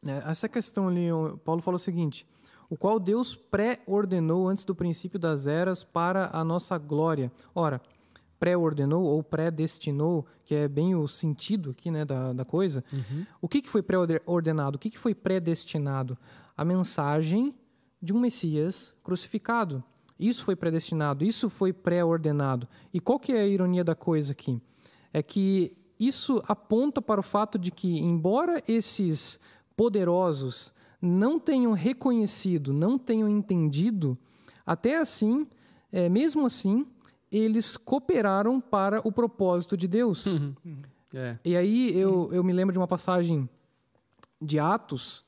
[0.01, 1.08] né, essa questão ali,
[1.43, 2.27] Paulo falou o seguinte:
[2.69, 7.32] o qual Deus pré-ordenou antes do princípio das eras para a nossa glória.
[7.56, 7.82] Ora,
[8.39, 12.84] pré-ordenou ou predestinou, que é bem o sentido aqui né, da, da coisa.
[12.91, 13.26] Uhum.
[13.41, 14.76] O que, que foi pré-ordenado?
[14.76, 16.17] O que, que foi predestinado?
[16.56, 17.54] A mensagem
[18.02, 19.84] de um Messias crucificado.
[20.19, 22.67] Isso foi predestinado, isso foi pré-ordenado.
[22.93, 24.60] E qual que é a ironia da coisa aqui?
[25.13, 29.39] É que isso aponta para o fato de que, embora esses
[29.76, 34.17] poderosos não tenham reconhecido, não tenham entendido,
[34.65, 35.47] até assim,
[35.91, 36.86] é, mesmo assim,
[37.32, 40.26] eles cooperaram para o propósito de Deus.
[40.26, 40.54] Uhum.
[41.13, 41.38] É.
[41.44, 43.50] E aí eu, eu me lembro de uma passagem
[44.42, 45.26] de Atos,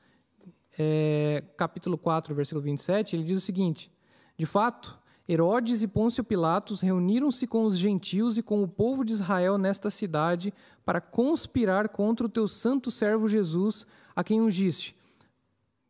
[0.78, 3.92] é, capítulo 4, versículo 27, ele diz o seguinte:
[4.38, 9.14] De fato, Herodes e Pôncio Pilatos reuniram-se com os gentios e com o povo de
[9.14, 13.86] Israel nesta cidade para conspirar contra o teu santo servo Jesus,
[14.16, 14.96] a quem ungiste.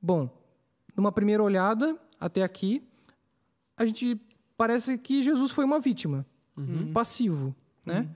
[0.01, 0.29] Bom,
[0.95, 2.83] numa primeira olhada, até aqui,
[3.77, 4.19] a gente
[4.59, 6.25] parece que Jesus foi uma vítima,
[6.57, 6.91] uhum.
[6.91, 8.01] passivo, né?
[8.01, 8.07] Uhum.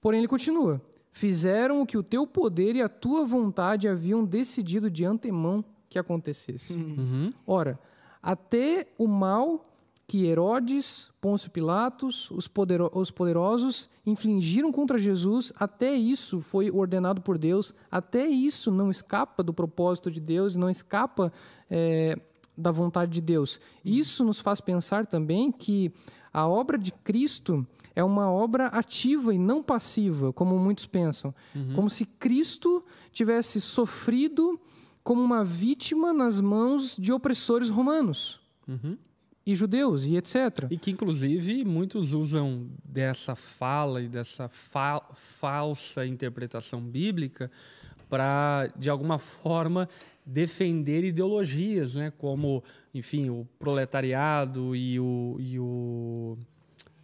[0.00, 0.80] Porém, ele continua:
[1.12, 5.98] fizeram o que o teu poder e a tua vontade haviam decidido de antemão que
[5.98, 6.78] acontecesse.
[6.78, 7.30] Uhum.
[7.46, 7.78] Ora,
[8.22, 9.70] até o mal
[10.06, 17.20] que Herodes, Pôncio Pilatos, os, podero os poderosos infligiram contra Jesus, até isso foi ordenado
[17.20, 21.30] por Deus, até isso não escapa do propósito de Deus, não escapa
[21.68, 22.18] é,
[22.56, 23.60] da vontade de Deus.
[23.84, 25.92] Isso nos faz pensar também que
[26.32, 31.34] a obra de Cristo é uma obra ativa e não passiva, como muitos pensam.
[31.54, 31.72] Uhum.
[31.74, 34.60] Como se Cristo tivesse sofrido
[35.02, 38.40] como uma vítima nas mãos de opressores romanos.
[38.68, 38.98] Uhum.
[39.46, 40.66] E judeus e etc.
[40.70, 47.50] E que, inclusive, muitos usam dessa fala e dessa fa falsa interpretação bíblica
[48.08, 49.88] para, de alguma forma,
[50.26, 56.36] defender ideologias, né, como, enfim, o proletariado e, o, e o,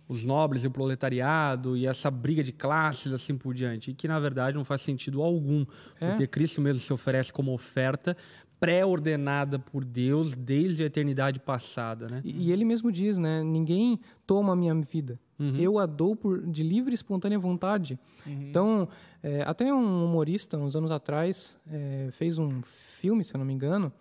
[0.08, 4.08] os nobres e o proletariado e essa briga de classes assim por diante, e que
[4.08, 5.64] na verdade não faz sentido algum,
[6.00, 6.10] é.
[6.10, 8.16] porque Cristo mesmo se oferece como oferta
[8.58, 12.20] pré-ordenada por Deus desde a eternidade passada, né?
[12.24, 15.18] E, e ele mesmo diz, né, ninguém toma a minha vida.
[15.36, 15.56] Uhum.
[15.56, 17.98] Eu a dou por, de livre e espontânea vontade.
[18.24, 18.42] Uhum.
[18.42, 18.88] Então,
[19.20, 22.62] é, até um humorista, uns anos atrás, é, fez um
[23.02, 23.92] filme, se eu não me engano,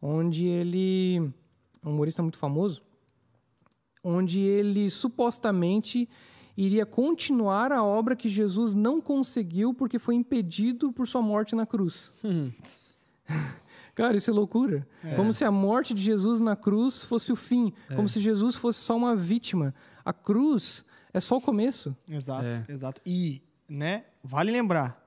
[0.00, 1.32] onde ele.
[1.82, 2.82] Um humorista muito famoso,
[4.04, 6.08] onde ele supostamente
[6.56, 11.64] iria continuar a obra que Jesus não conseguiu porque foi impedido por sua morte na
[11.66, 12.12] cruz.
[12.22, 12.52] Uhum.
[13.96, 14.86] Cara, isso é loucura.
[15.02, 15.16] É.
[15.16, 17.72] Como se a morte de Jesus na cruz fosse o fim.
[17.90, 17.94] É.
[17.96, 19.74] Como se Jesus fosse só uma vítima.
[20.04, 21.96] A cruz é só o começo.
[22.08, 22.64] Exato, é.
[22.68, 23.00] exato.
[23.04, 25.04] E, né, vale lembrar,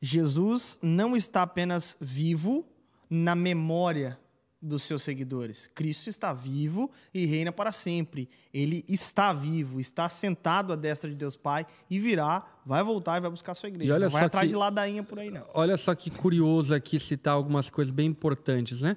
[0.00, 2.66] Jesus não está apenas vivo
[3.10, 4.18] na memória
[4.60, 5.70] dos seus seguidores.
[5.72, 8.28] Cristo está vivo e reina para sempre.
[8.52, 13.20] Ele está vivo, está sentado à destra de Deus Pai e virá, vai voltar e
[13.20, 13.88] vai buscar a sua igreja.
[13.88, 15.46] E olha não vai só atrás que- de ladainha por aí, não.
[15.54, 18.96] Olha só que curioso aqui citar algumas coisas bem importantes, né?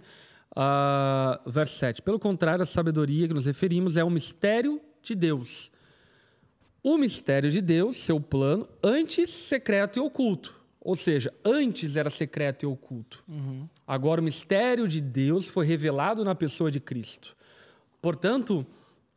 [0.55, 2.01] Ah, verso 7.
[2.01, 5.71] Pelo contrário, a sabedoria que nos referimos é o mistério de Deus.
[6.83, 10.59] O mistério de Deus, seu plano, antes secreto e oculto.
[10.83, 13.23] Ou seja, antes era secreto e oculto.
[13.91, 17.35] Agora o mistério de Deus foi revelado na pessoa de Cristo.
[18.01, 18.65] Portanto,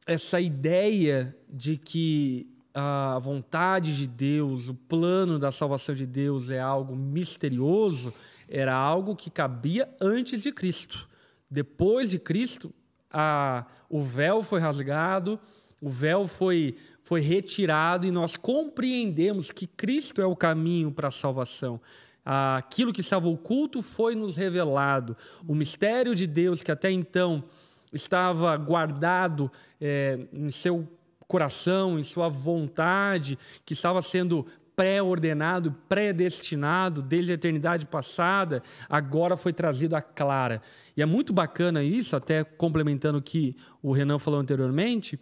[0.04, 6.58] essa ideia de que a vontade de Deus, o plano da salvação de Deus é
[6.58, 8.12] algo misterioso,
[8.48, 11.08] era algo que cabia antes de Cristo.
[11.48, 12.74] Depois de Cristo,
[13.08, 15.38] a- o véu foi rasgado,
[15.80, 21.12] o véu foi, foi retirado e nós compreendemos que Cristo é o caminho para a
[21.12, 21.80] salvação.
[22.24, 25.16] Aquilo que estava oculto foi nos revelado.
[25.46, 27.44] O mistério de Deus, que até então
[27.92, 30.88] estava guardado eh, em seu
[31.28, 39.52] coração, em sua vontade, que estava sendo pré-ordenado, predestinado desde a eternidade passada, agora foi
[39.52, 40.60] trazido à clara.
[40.96, 45.18] E é muito bacana isso, até complementando o que o Renan falou anteriormente,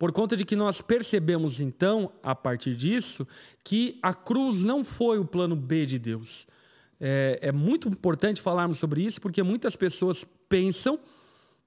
[0.00, 3.28] por conta de que nós percebemos então, a partir disso,
[3.62, 6.46] que a cruz não foi o plano B de Deus.
[6.98, 10.98] É, é muito importante falarmos sobre isso, porque muitas pessoas pensam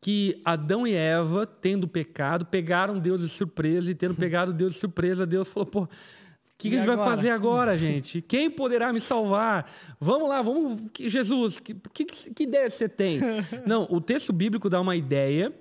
[0.01, 4.79] que Adão e Eva, tendo pecado, pegaram Deus de surpresa e tendo pegado Deus de
[4.79, 5.89] surpresa, Deus falou, pô, o
[6.57, 7.15] que, que a gente vai agora?
[7.15, 8.19] fazer agora, gente?
[8.19, 9.69] Quem poderá me salvar?
[9.99, 10.81] Vamos lá, vamos.
[10.91, 13.19] que- Jesus, que, que, que ideia você tem?
[13.63, 15.53] Não, o texto bíblico dá uma ideia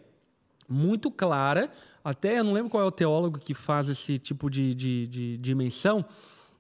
[0.66, 1.70] muito clara.
[2.05, 5.37] Até eu não lembro qual é o teólogo que faz esse tipo de, de, de
[5.38, 6.05] dimensão,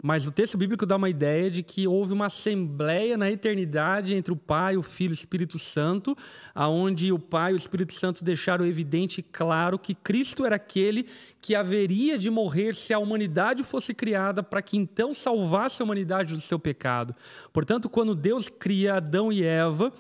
[0.02, 4.32] mas o texto bíblico dá uma ideia de que houve uma assembleia na eternidade entre
[4.32, 6.16] o Pai, o Filho e o Espírito Santo,
[6.52, 11.06] aonde o Pai e o Espírito Santo deixaram evidente e claro que Cristo era aquele
[11.40, 16.34] que haveria de morrer se a humanidade fosse criada para que então salvasse a humanidade
[16.34, 17.14] do seu pecado.
[17.52, 19.92] Portanto, quando Deus cria Adão e Eva,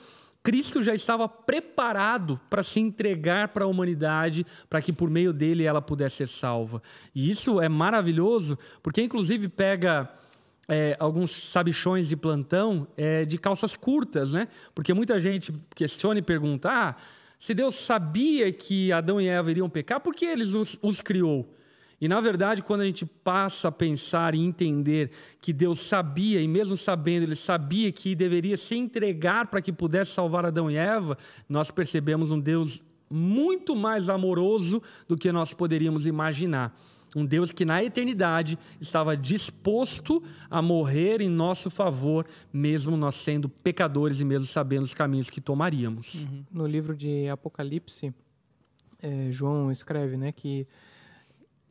[0.42, 5.64] Cristo já estava preparado para se entregar para a humanidade, para que por meio dele
[5.64, 6.82] ela pudesse ser salva.
[7.14, 10.10] E isso é maravilhoso, porque inclusive pega
[10.68, 14.48] é, alguns sabichões de plantão é, de calças curtas, né?
[14.74, 16.96] Porque muita gente questiona e pergunta: ah,
[17.38, 21.52] se Deus sabia que Adão e Eva iriam pecar, por que ele os, os criou?
[22.02, 26.48] E na verdade, quando a gente passa a pensar e entender que Deus sabia, e
[26.48, 31.16] mesmo sabendo, ele sabia que deveria se entregar para que pudesse salvar Adão e Eva,
[31.48, 36.76] nós percebemos um Deus muito mais amoroso do que nós poderíamos imaginar.
[37.14, 43.48] Um Deus que na eternidade estava disposto a morrer em nosso favor, mesmo nós sendo
[43.48, 46.26] pecadores e mesmo sabendo os caminhos que tomaríamos.
[46.50, 48.12] No livro de Apocalipse,
[49.00, 50.66] eh, João escreve né, que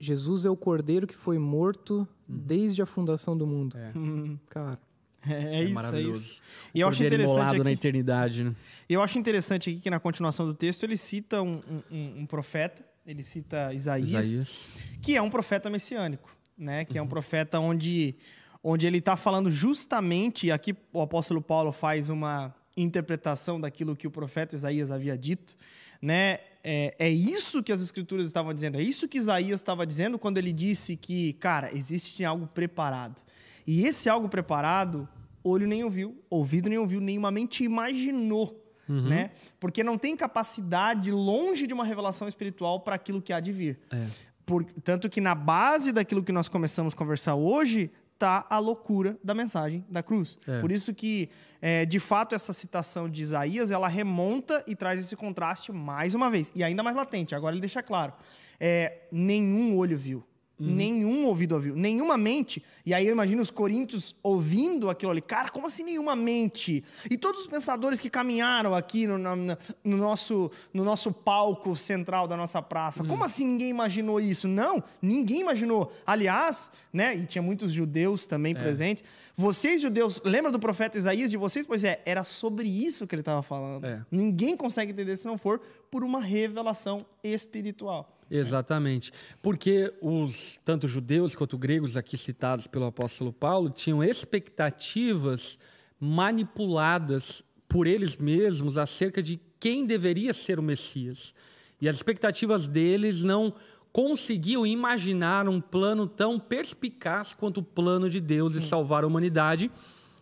[0.01, 3.77] Jesus é o cordeiro que foi morto desde a fundação do mundo.
[4.49, 4.79] Cara,
[5.27, 6.41] É, isso, é isso.
[6.73, 8.55] E eu acho interessante imolado na aqui, eternidade, né?
[8.89, 11.61] eu acho interessante aqui que na continuação do texto ele cita um,
[11.91, 14.69] um- um- profeta, ele cita Isaías, Isaías.
[15.01, 16.83] que é um profeta messiânico, né?
[16.85, 18.15] Que é um profeta onde,
[18.63, 24.07] onde ele está falando justamente, e aqui o apóstolo Paulo faz uma interpretação daquilo que
[24.07, 25.55] o profeta Isaías havia dito,
[26.01, 26.39] né?
[26.63, 30.37] É, é isso que as escrituras estavam dizendo, é isso que Isaías estava dizendo quando
[30.37, 33.21] ele disse que, cara, existe algo preparado.
[33.65, 35.07] E esse algo preparado,
[35.43, 38.57] olho nem ouviu, ouvido nem ouviu, nenhuma mente imaginou.
[38.87, 39.31] Né?
[39.57, 43.79] Porque não tem capacidade longe de uma revelação espiritual para aquilo que há de vir.
[43.89, 44.05] É.
[44.45, 47.89] Por- tanto que na base daquilo que nós começamos a conversar hoje
[48.21, 50.37] está a loucura da mensagem da cruz.
[50.47, 50.61] É.
[50.61, 51.29] Por isso que,
[51.59, 56.29] é, de fato, essa citação de Isaías, ela remonta e traz esse contraste mais uma
[56.29, 56.51] vez.
[56.53, 57.33] E ainda mais latente.
[57.33, 58.13] Agora ele deixa claro.
[58.59, 60.23] É, nenhum olho viu.
[60.63, 62.63] Nenhum ouvido ouviu, nenhuma mente.
[62.85, 65.21] E aí eu imagino os coríntios ouvindo aquilo ali.
[65.21, 66.83] Cara, como assim nenhuma mente?
[67.09, 69.35] E todos os pensadores que caminharam aqui no, na-
[69.83, 74.47] no nosso, no nosso palco central da nossa praça, como assim ninguém imaginou isso?
[74.47, 75.91] Não, ninguém imaginou.
[76.05, 79.03] Aliás, né, e tinha muitos judeus também presentes.
[79.35, 81.65] Vocês, judeus, lembra do profeta Isaías de vocês?
[81.65, 83.85] Pois é, era sobre isso que ele estava falando.
[83.85, 84.05] É.
[84.11, 88.17] Ninguém consegue entender se não for por uma revelação espiritual.
[88.31, 89.11] Exatamente.
[89.41, 95.59] Porque os tanto judeus quanto gregos aqui citados pelo apóstolo Paulo tinham expectativas
[95.99, 101.35] manipuladas por eles mesmos acerca de quem deveria ser o Messias.
[101.81, 103.53] E as expectativas deles não
[103.91, 109.69] conseguiam imaginar um plano tão perspicaz quanto o plano de Deus de salvar a humanidade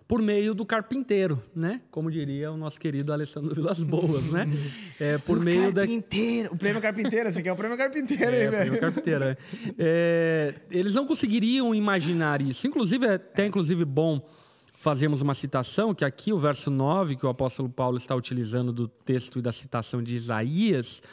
[0.09, 1.81] por meio do carpinteiro, né?
[1.91, 4.47] Como diria o nosso querido Alessandro Vilas Boas, né?
[4.99, 6.51] É, por o meio da carpinteiro.
[6.51, 8.71] O prêmio carpinteiro, esse aqui é o prêmio carpinteiro, é, hein, velho?
[8.71, 9.37] prêmio carpinteiro, é.
[9.77, 12.67] É, eles não conseguiriam imaginar isso.
[12.67, 14.27] Inclusive, é até inclusive bom
[14.73, 18.87] fazermos uma citação, que aqui o verso 9, que o apóstolo Paulo está utilizando do
[18.87, 21.03] texto e da citação de Isaías,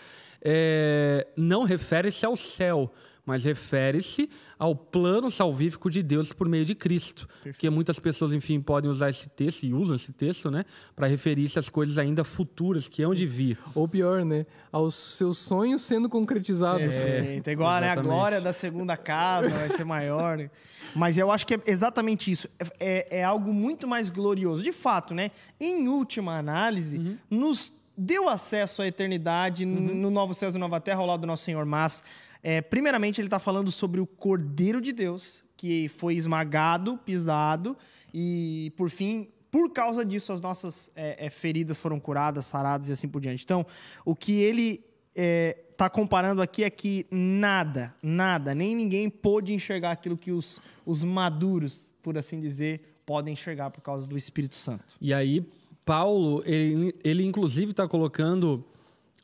[0.42, 2.92] é, não refere-se ao céu,
[3.26, 7.26] mas refere-se ao plano salvífico de Deus por meio de Cristo.
[7.26, 7.54] Perfeito.
[7.56, 10.64] Porque muitas pessoas, enfim, podem usar esse texto e usam esse texto, né,
[10.94, 13.58] para referir-se às coisas ainda futuras que hão de vir.
[13.74, 16.96] Ou pior, né, aos seus sonhos sendo concretizados.
[17.00, 20.38] É, é igual né, a glória da segunda casa vai ser maior.
[20.38, 20.48] Né?
[20.94, 22.48] Mas eu acho que é exatamente isso.
[22.78, 24.62] É, é, algo muito mais glorioso.
[24.62, 25.32] De fato, né?
[25.60, 27.18] Em última análise, uhum.
[27.28, 29.94] nos deu acesso à eternidade uhum.
[29.94, 32.04] no novo céu e nova terra ao lado do nosso Senhor, mas
[32.42, 37.76] é, primeiramente, ele está falando sobre o Cordeiro de Deus, que foi esmagado, pisado,
[38.12, 42.92] e por fim, por causa disso, as nossas é, é, feridas foram curadas, saradas e
[42.92, 43.44] assim por diante.
[43.44, 43.66] Então,
[44.04, 44.84] o que ele
[45.14, 50.60] está é, comparando aqui é que nada, nada, nem ninguém pôde enxergar aquilo que os,
[50.84, 54.96] os maduros, por assim dizer, podem enxergar por causa do Espírito Santo.
[55.00, 55.48] E aí,
[55.84, 58.64] Paulo, ele, ele inclusive está colocando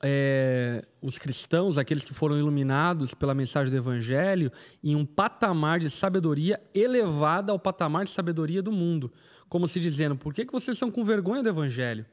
[0.02, 4.50] é, os cristãos, aqueles que foram iluminados pela mensagem do Evangelho,
[4.82, 9.12] em um patamar de sabedoria elevada ao patamar de sabedoria do mundo.
[9.48, 12.04] Como se dizendo, por que, que vocês estão com vergonha do Evangelho?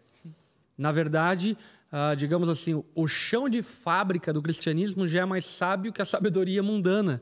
[0.77, 1.57] Na verdade,
[1.91, 6.05] ah, digamos assim, o chão de fábrica do cristianismo já é mais sábio que a
[6.05, 7.21] sabedoria mundana.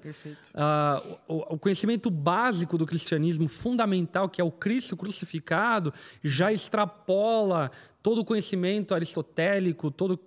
[0.53, 7.71] Ah, o, o, conhecimento básico do cristianismo, fundamental, que é o Cristo crucificado, já extrapola
[8.03, 10.19] todo o conhecimento aristotélico, todo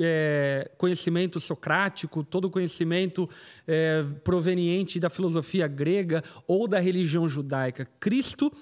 [0.00, 3.28] é, conhecimento socrático, todo conhecimento
[3.66, 7.88] é, proveniente da filosofia grega ou da religião judaica.
[7.98, 8.52] Cristo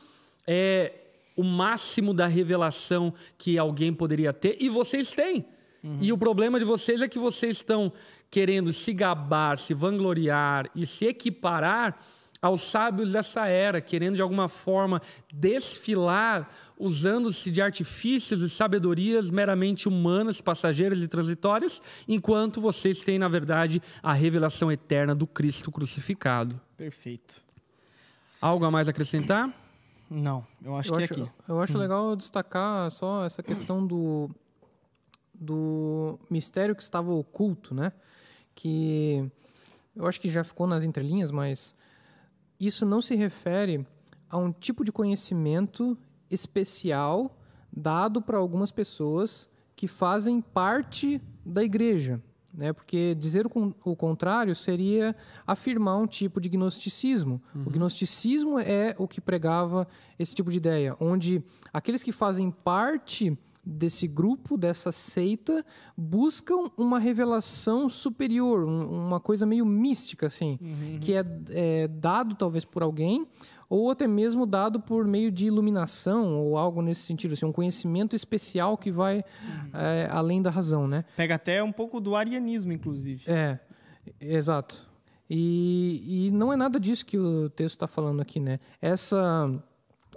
[0.46, 0.92] é
[1.36, 5.44] o máximo da revelação que alguém poderia ter e vocês têm.
[5.82, 5.98] Uhum.
[6.00, 7.92] E o problema de vocês é que vocês estão
[8.30, 11.98] querendo se gabar, se vangloriar e se equiparar
[12.40, 15.00] aos sábios dessa era, querendo de alguma forma
[15.32, 23.28] desfilar, usando-se de artifícios e sabedorias meramente humanas, passageiras e transitórias, enquanto vocês têm, na
[23.28, 26.60] verdade, a revelação eterna do Cristo crucificado.
[26.76, 27.40] Perfeito.
[28.40, 29.52] Algo a mais acrescentar?
[30.10, 31.32] Não, eu acho eu que acho, é aqui.
[31.48, 31.80] Eu acho hum.
[31.80, 34.30] legal destacar só essa questão do,
[35.32, 37.92] do mistério que estava oculto, né?
[38.54, 39.30] Que
[39.96, 41.74] eu acho que já ficou nas entrelinhas, mas
[42.60, 43.86] isso não se refere
[44.28, 45.96] a um tipo de conhecimento
[46.30, 47.38] especial
[47.72, 52.22] dado para algumas pessoas que fazem parte da igreja.
[52.52, 52.72] Né?
[52.72, 55.14] Porque dizer o, o contrário seria
[55.44, 57.42] afirmar um tipo de gnosticismo.
[57.54, 57.64] Uhum.
[57.66, 63.36] O gnosticismo é o que pregava esse tipo de ideia, onde aqueles que fazem parte
[63.64, 65.64] desse grupo, dessa seita,
[65.96, 70.98] buscam uma revelação superior, um, uma coisa meio mística, assim, uhum.
[71.00, 73.26] que é, é, dado talvez por alguém,
[73.68, 78.14] ou até mesmo dado por meio de iluminação, ou algo nesse sentido, assim, um conhecimento
[78.14, 79.70] especial que vai uhum.
[79.80, 81.04] é, além da razão, né?
[81.16, 83.24] Pega até um pouco do arianismo, inclusive.
[83.26, 83.58] É,
[84.20, 84.86] exato.
[85.28, 88.60] E, e não é nada disso que o texto está falando aqui, né?
[88.80, 89.50] Essa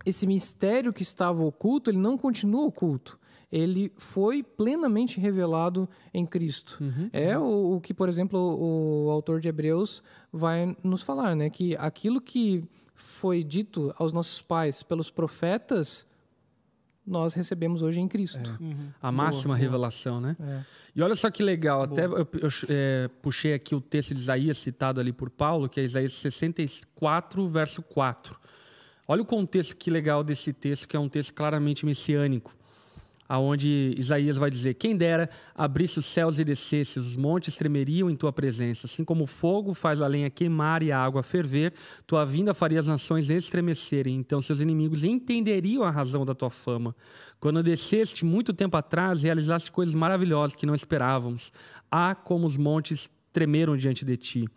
[0.05, 3.19] esse mistério que estava oculto, ele não continua oculto
[3.51, 6.77] ele foi plenamente revelado em Cristo.
[6.81, 7.09] Uhum.
[7.13, 11.49] É o, o, que, por exemplo, o, o autor de Hebreus vai nos falar, né?
[11.49, 16.05] Que aquilo que foi dito aos nossos pais pelos profetas,
[17.05, 18.57] nós recebemos hoje em Cristo.
[18.59, 18.63] É.
[18.63, 18.89] Uhum.
[19.01, 20.35] A máxima boa, revelação, boa.
[20.37, 20.37] né?
[20.39, 20.63] É.
[20.93, 21.93] E olha só que legal, boa.
[21.93, 25.79] até eu, eu é, puxei aqui o texto de Isaías citado ali por Paulo, que
[25.79, 28.37] é Isaías 64, verso 4.
[29.07, 32.53] Olha o contexto que legal desse texto, que é um texto claramente messiânico
[33.27, 38.15] aonde Isaías vai dizer: Quem dera abrisse os céus e descesse, os montes tremeriam em
[38.15, 38.87] tua presença.
[38.87, 41.73] Assim como o fogo faz a lenha queimar e a água ferver,
[42.05, 44.15] tua vinda faria as nações estremecerem.
[44.15, 46.95] Então seus inimigos entenderiam a razão da tua fama.
[47.39, 51.51] Quando desceste muito tempo atrás, realizaste coisas maravilhosas que não esperávamos.
[51.91, 54.47] Ah, como os montes tremeram diante de ti.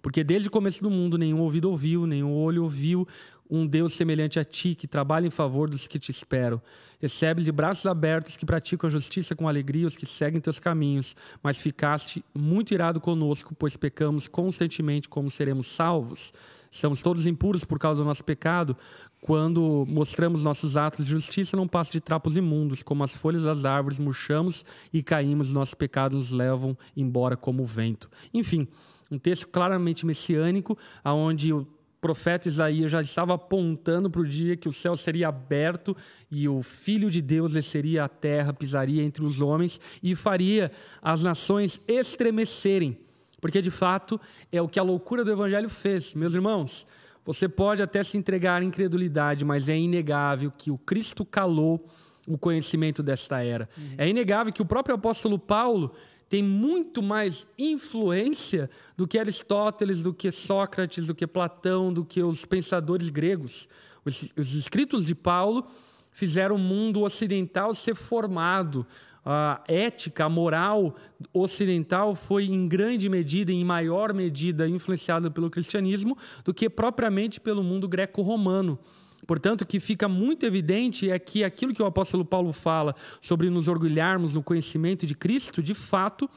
[0.00, 3.06] Porque desde o começo do mundo nenhum ouvido ouviu, nenhum olho ouviu
[3.50, 6.60] um Deus semelhante a ti, que trabalha em favor dos que te esperam.
[7.00, 11.14] Recebe de braços abertos que praticam a justiça com alegria os que seguem teus caminhos,
[11.42, 16.32] mas ficaste muito irado conosco, pois pecamos constantemente como seremos salvos.
[16.70, 18.76] Estamos todos impuros por causa do nosso pecado.
[19.20, 23.64] Quando mostramos nossos atos de justiça, não passa de trapos imundos, como as folhas das
[23.64, 28.10] árvores, murchamos e caímos, nossos pecados nos levam embora como o vento.
[28.34, 28.68] Enfim,
[29.10, 31.66] um texto claramente messiânico, aonde o
[32.00, 35.96] profeta Isaías já estava apontando para o dia que o céu seria aberto
[36.30, 40.70] e o Filho de Deus desceria à terra, pisaria entre os homens e faria
[41.02, 42.98] as nações estremecerem.
[43.40, 44.20] Porque de fato
[44.50, 46.14] é o que a loucura do evangelho fez.
[46.14, 46.86] Meus irmãos,
[47.24, 51.88] você pode até se entregar à incredulidade, mas é inegável que o Cristo calou
[52.26, 53.68] o conhecimento desta era.
[53.76, 53.94] Uhum.
[53.96, 55.94] É inegável que o próprio apóstolo Paulo
[56.28, 62.22] tem muito mais influência do que Aristóteles, do que Sócrates, do que Platão, do que
[62.22, 63.68] os pensadores gregos.
[64.04, 65.66] Os, os escritos de Paulo
[66.10, 68.86] fizeram o mundo ocidental ser formado.
[69.24, 70.96] A ética, a moral
[71.32, 77.62] ocidental foi em grande medida, em maior medida, influenciada pelo cristianismo do que propriamente pelo
[77.62, 78.78] mundo greco-romano.
[79.26, 83.50] Portanto, o que fica muito evidente é que aquilo que o apóstolo Paulo fala sobre
[83.50, 86.28] nos orgulharmos no conhecimento de Cristo, de fato,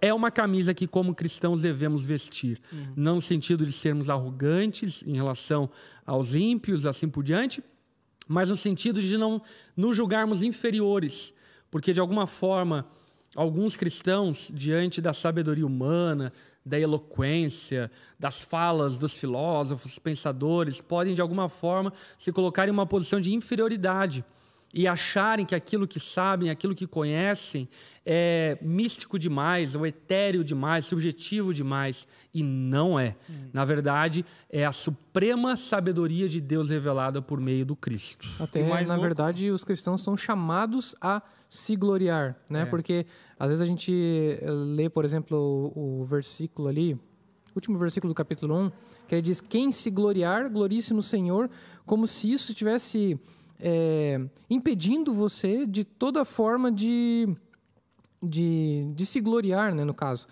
[0.00, 2.60] é uma camisa que, como cristãos, devemos vestir.
[2.72, 2.92] Uhum.
[2.96, 5.70] Não no sentido de sermos arrogantes em relação
[6.04, 7.62] aos ímpios, assim por diante,
[8.28, 9.40] mas no sentido de não
[9.76, 11.32] nos julgarmos inferiores,
[11.70, 12.86] porque de alguma forma
[13.34, 16.32] alguns cristãos, diante da sabedoria humana,
[16.66, 17.88] da eloquência,
[18.18, 23.32] das falas dos filósofos, pensadores, podem de alguma forma se colocar em uma posição de
[23.32, 24.24] inferioridade
[24.74, 27.68] e acharem que aquilo que sabem, aquilo que conhecem
[28.04, 32.06] é místico demais, ou etéreo demais, subjetivo demais.
[32.34, 33.16] E não é.
[33.30, 33.48] Hum.
[33.52, 38.28] Na verdade, é a suprema sabedoria de Deus revelada por meio do Cristo.
[38.38, 39.00] Até, na louco.
[39.00, 42.62] verdade, os cristãos são chamados a se gloriar, né?
[42.62, 42.66] É.
[42.66, 43.06] Porque
[43.38, 46.98] às vezes a gente eh, lê, por exemplo, o, o versículo ali,
[47.54, 48.72] último versículo do capítulo 1,
[49.08, 51.50] que ele diz: Quem se gloriar, glorie-se no Senhor,
[51.84, 53.18] como se isso tivesse
[53.58, 57.28] é, impedindo você de toda forma de,
[58.22, 60.26] de, de se gloriar, né, no caso.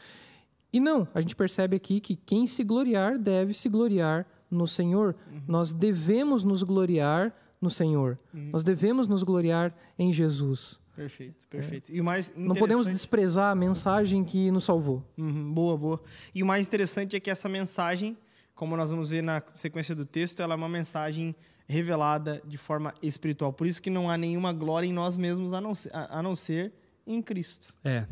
[0.72, 5.14] E não, a gente percebe aqui que quem se gloriar deve se gloriar no Senhor.
[5.30, 5.42] Uhum.
[5.46, 8.18] Nós devemos nos gloriar no Senhor.
[8.32, 8.50] Uhum.
[8.52, 10.80] Nós devemos nos gloriar em Jesus.
[10.94, 11.90] Perfeito, perfeito.
[11.90, 11.96] É.
[11.96, 15.02] E o mais Não podemos desprezar a mensagem que nos salvou.
[15.18, 16.02] Uhum, boa, boa.
[16.34, 18.16] E o mais interessante é que essa mensagem,
[18.54, 21.34] como nós vamos ver na sequência do texto, ela é uma mensagem
[21.66, 23.52] revelada de forma espiritual.
[23.52, 26.22] Por isso que não há nenhuma glória em nós mesmos a não ser, a, a
[26.22, 26.72] não ser
[27.06, 27.74] em Cristo.
[27.82, 28.06] É,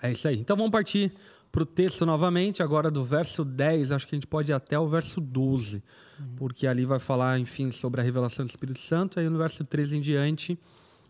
[0.00, 0.38] é isso aí.
[0.38, 1.12] Então vamos partir
[1.52, 4.78] para o texto novamente, agora do verso 10, acho que a gente pode ir até
[4.78, 5.82] o verso 12,
[6.18, 6.26] uhum.
[6.36, 9.96] porque ali vai falar, enfim, sobre a revelação do Espírito Santo, aí no verso 13
[9.96, 10.58] em diante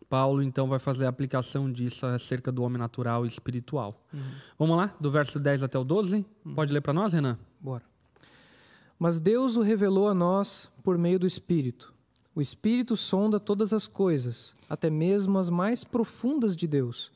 [0.09, 4.03] Paulo então vai fazer a aplicação disso acerca do homem natural e espiritual.
[4.13, 4.21] Uhum.
[4.59, 6.25] Vamos lá, do verso 10 até o 12?
[6.45, 6.55] Uhum.
[6.55, 7.39] Pode ler para nós, Renan?
[7.61, 7.83] Bora.
[8.99, 11.95] Mas Deus o revelou a nós por meio do Espírito.
[12.35, 17.13] O Espírito sonda todas as coisas, até mesmo as mais profundas de Deus.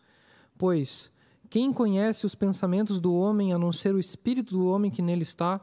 [0.59, 1.11] Pois
[1.49, 5.23] quem conhece os pensamentos do homem a não ser o Espírito do homem que nele
[5.23, 5.61] está?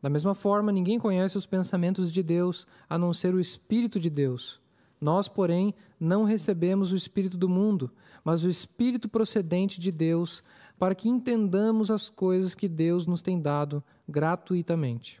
[0.00, 4.08] Da mesma forma, ninguém conhece os pensamentos de Deus a não ser o Espírito de
[4.08, 4.60] Deus.
[5.00, 7.90] Nós, porém, não recebemos o Espírito do mundo,
[8.24, 10.42] mas o Espírito procedente de Deus,
[10.78, 15.20] para que entendamos as coisas que Deus nos tem dado gratuitamente.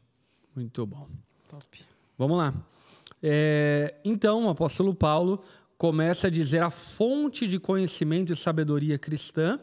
[0.54, 1.06] Muito bom.
[1.48, 1.80] Top.
[2.16, 2.54] Vamos lá.
[3.22, 5.42] É, então, o apóstolo Paulo
[5.76, 9.60] começa a dizer a fonte de conhecimento e sabedoria cristã,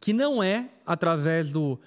[0.00, 1.80] que não é através do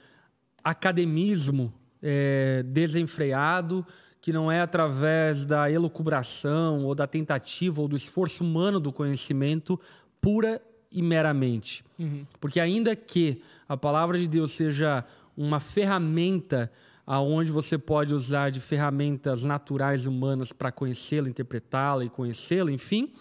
[0.63, 3.85] academismo é, desenfreado,
[4.27, 9.79] que não é através da elucubração ou da tentativa ou do esforço humano do conhecimento
[10.19, 10.61] pura
[10.91, 11.81] e meramente.
[11.97, 12.25] Uhum.
[12.37, 15.05] Porque ainda que a palavra de Deus seja
[15.37, 16.69] uma ferramenta
[17.05, 23.13] aonde você pode usar de ferramentas naturais humanas para conhecê-la, interpretá-la e conhecê-la, enfim,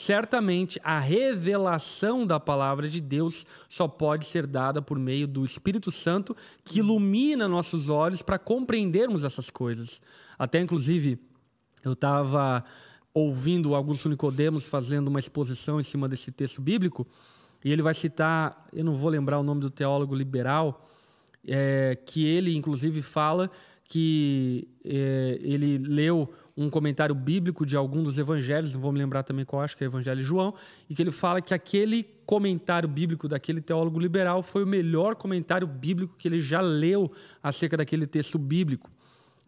[0.00, 5.92] certamente a revelação da palavra de Deus só pode ser dada por meio do Espírito
[5.92, 6.34] Santo
[6.64, 10.00] que ilumina nossos olhos para compreendermos essas coisas.
[10.38, 11.18] Até, inclusive,
[11.84, 12.64] eu estava
[13.12, 17.06] ouvindo o Augusto Nicodemos fazendo uma exposição em cima desse texto bíblico,
[17.62, 20.88] e ele vai citar, eu não vou lembrar o nome do teólogo liberal,
[21.46, 23.50] é, que ele, inclusive, fala
[23.84, 29.22] que é, ele leu um comentário bíblico de algum dos evangelhos, não vou me lembrar
[29.22, 30.54] também qual, acho que é o Evangelho de João,
[30.90, 35.66] e que ele fala que aquele comentário bíblico daquele teólogo liberal foi o melhor comentário
[35.66, 37.10] bíblico que ele já leu
[37.42, 38.90] acerca daquele texto bíblico.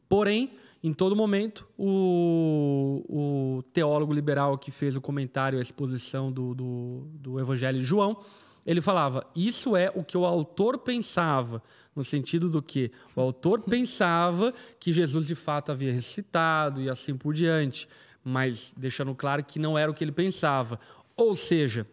[0.09, 0.53] Porém,
[0.83, 7.07] em todo momento, o, o teólogo liberal que fez o comentário, a exposição do, do,
[7.15, 8.17] do Evangelho de João,
[8.65, 11.63] ele falava: Isso é o que o autor pensava,
[11.95, 17.17] no sentido do que o autor pensava que Jesus de fato havia ressuscitado e assim
[17.17, 17.89] por diante,
[18.25, 20.79] mas deixando claro que não era o que ele pensava.
[21.17, 21.87] Ou seja,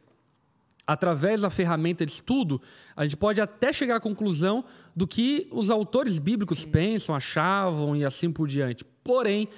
[0.87, 2.61] através da ferramenta de estudo,
[2.95, 4.63] a gente pode até chegar à conclusão
[4.95, 8.85] do que os autores bíblicos pensam, achavam e assim por diante.
[9.03, 9.49] Porém,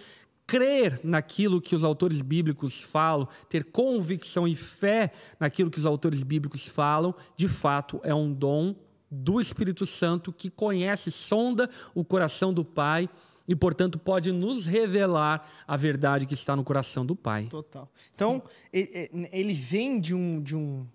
[0.45, 6.23] crer naquilo que os autores bíblicos falam, ter convicção e fé naquilo que os autores
[6.23, 8.75] bíblicos falam, de fato é um dom
[9.11, 13.09] do Espírito Santo que conhece, sonda o coração do Pai
[13.45, 17.47] e, portanto, pode nos revelar a verdade que está no coração do Pai.
[17.49, 17.91] Total.
[18.15, 18.41] Então,
[18.71, 20.87] ele vem de um, de um,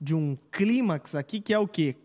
[0.00, 1.96] de um clímax aqui que é o quê?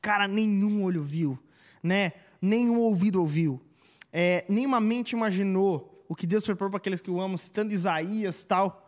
[0.00, 1.38] Cara, nenhum olho viu,
[1.82, 2.12] né?
[2.40, 3.60] Nenhum ouvido ouviu,
[4.12, 8.44] é, nenhuma mente imaginou o que Deus preparou para aqueles que o amam, citando Isaías
[8.44, 8.86] tal.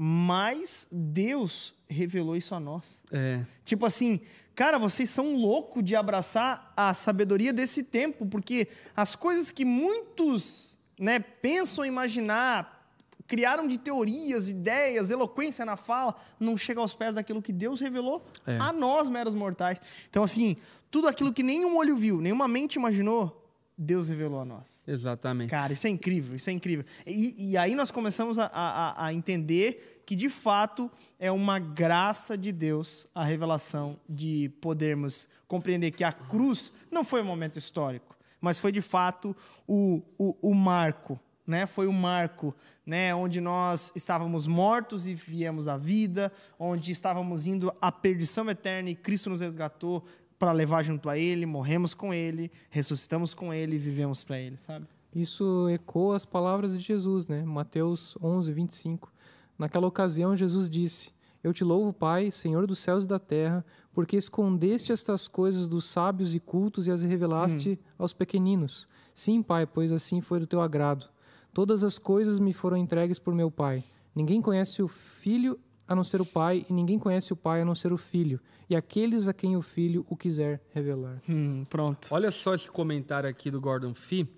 [0.00, 3.00] Mas Deus revelou isso a nós.
[3.10, 3.44] É.
[3.64, 4.20] Tipo assim,
[4.58, 10.76] cara, vocês são loucos de abraçar a sabedoria desse tempo, porque as coisas que muitos
[10.98, 12.90] né, pensam imaginar,
[13.28, 18.26] criaram de teorias, ideias, eloquência na fala, não chega aos pés daquilo que Deus revelou
[18.44, 18.58] é.
[18.58, 19.80] a nós, meros mortais.
[20.10, 20.56] Então, assim,
[20.90, 23.47] tudo aquilo que nenhum olho viu, nenhuma mente imaginou,
[23.80, 24.82] Deus revelou a nós.
[24.88, 25.50] Exatamente.
[25.50, 26.84] Cara, isso é incrível, isso é incrível.
[27.06, 32.36] E, e aí nós começamos a, a, a, entender que, de fato, é uma graça
[32.36, 38.16] de Deus a revelação de podermos compreender que a cruz não foi um momento histórico,
[38.40, 39.34] mas foi, de fato,
[39.66, 41.64] o, o, o marco, né?
[41.64, 42.54] Foi o marco,
[42.84, 43.14] né?
[43.14, 48.96] Onde nós estávamos mortos e viemos à vida, onde estávamos indo à perdição eterna e
[48.96, 50.04] Cristo nos resgatou,
[50.38, 54.56] para levar junto a Ele, morremos com Ele, ressuscitamos com Ele e vivemos para Ele,
[54.56, 54.86] sabe?
[55.14, 57.42] Isso ecoa as palavras de Jesus, né?
[57.44, 59.12] Mateus 11, 25.
[59.58, 61.10] Naquela ocasião, Jesus disse:
[61.42, 65.86] Eu te louvo, Pai, Senhor dos céus e da terra, porque escondeste estas coisas dos
[65.86, 67.84] sábios e cultos e as revelaste hum.
[67.98, 68.86] aos pequeninos.
[69.14, 71.06] Sim, Pai, pois assim foi do teu agrado.
[71.52, 73.82] Todas as coisas me foram entregues por meu Pai.
[74.14, 75.58] Ninguém conhece o Filho
[75.88, 78.38] a não ser o Pai, e ninguém conhece o Pai a não ser o Filho,
[78.68, 81.22] e aqueles a quem o Filho o quiser revelar.
[81.28, 82.08] Hum, pronto.
[82.10, 84.28] Olha só esse comentário aqui do Gordon Fee,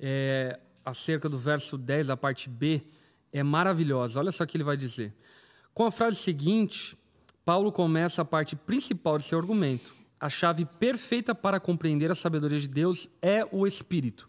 [0.00, 2.82] é, acerca do verso 10, da parte B,
[3.30, 4.18] é maravilhosa.
[4.18, 5.14] Olha só o que ele vai dizer.
[5.74, 6.96] Com a frase seguinte,
[7.44, 9.94] Paulo começa a parte principal de seu argumento.
[10.18, 14.27] A chave perfeita para compreender a sabedoria de Deus é o Espírito.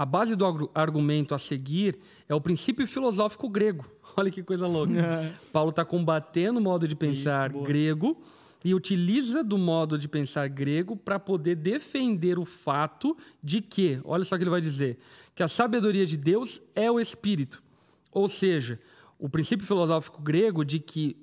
[0.00, 3.84] A base do argumento a seguir é o princípio filosófico grego.
[4.16, 4.94] Olha que coisa louca.
[4.94, 5.34] É.
[5.52, 8.18] Paulo está combatendo o modo de pensar Isso, grego
[8.64, 14.24] e utiliza do modo de pensar grego para poder defender o fato de que, olha
[14.24, 14.98] só o que ele vai dizer,
[15.34, 17.62] que a sabedoria de Deus é o Espírito.
[18.10, 18.80] Ou seja,
[19.18, 21.14] o princípio filosófico grego de que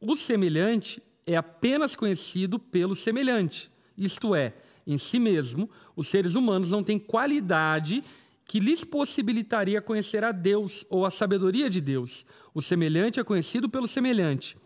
[0.00, 3.70] o semelhante é apenas conhecido pelo semelhante.
[3.98, 4.54] Isto é,
[4.86, 8.04] em si mesmo, os seres humanos não têm qualidade
[8.44, 12.26] que lhes possibilitaria conhecer a Deus ou a sabedoria de Deus.
[12.52, 14.56] O semelhante é conhecido pelo semelhante.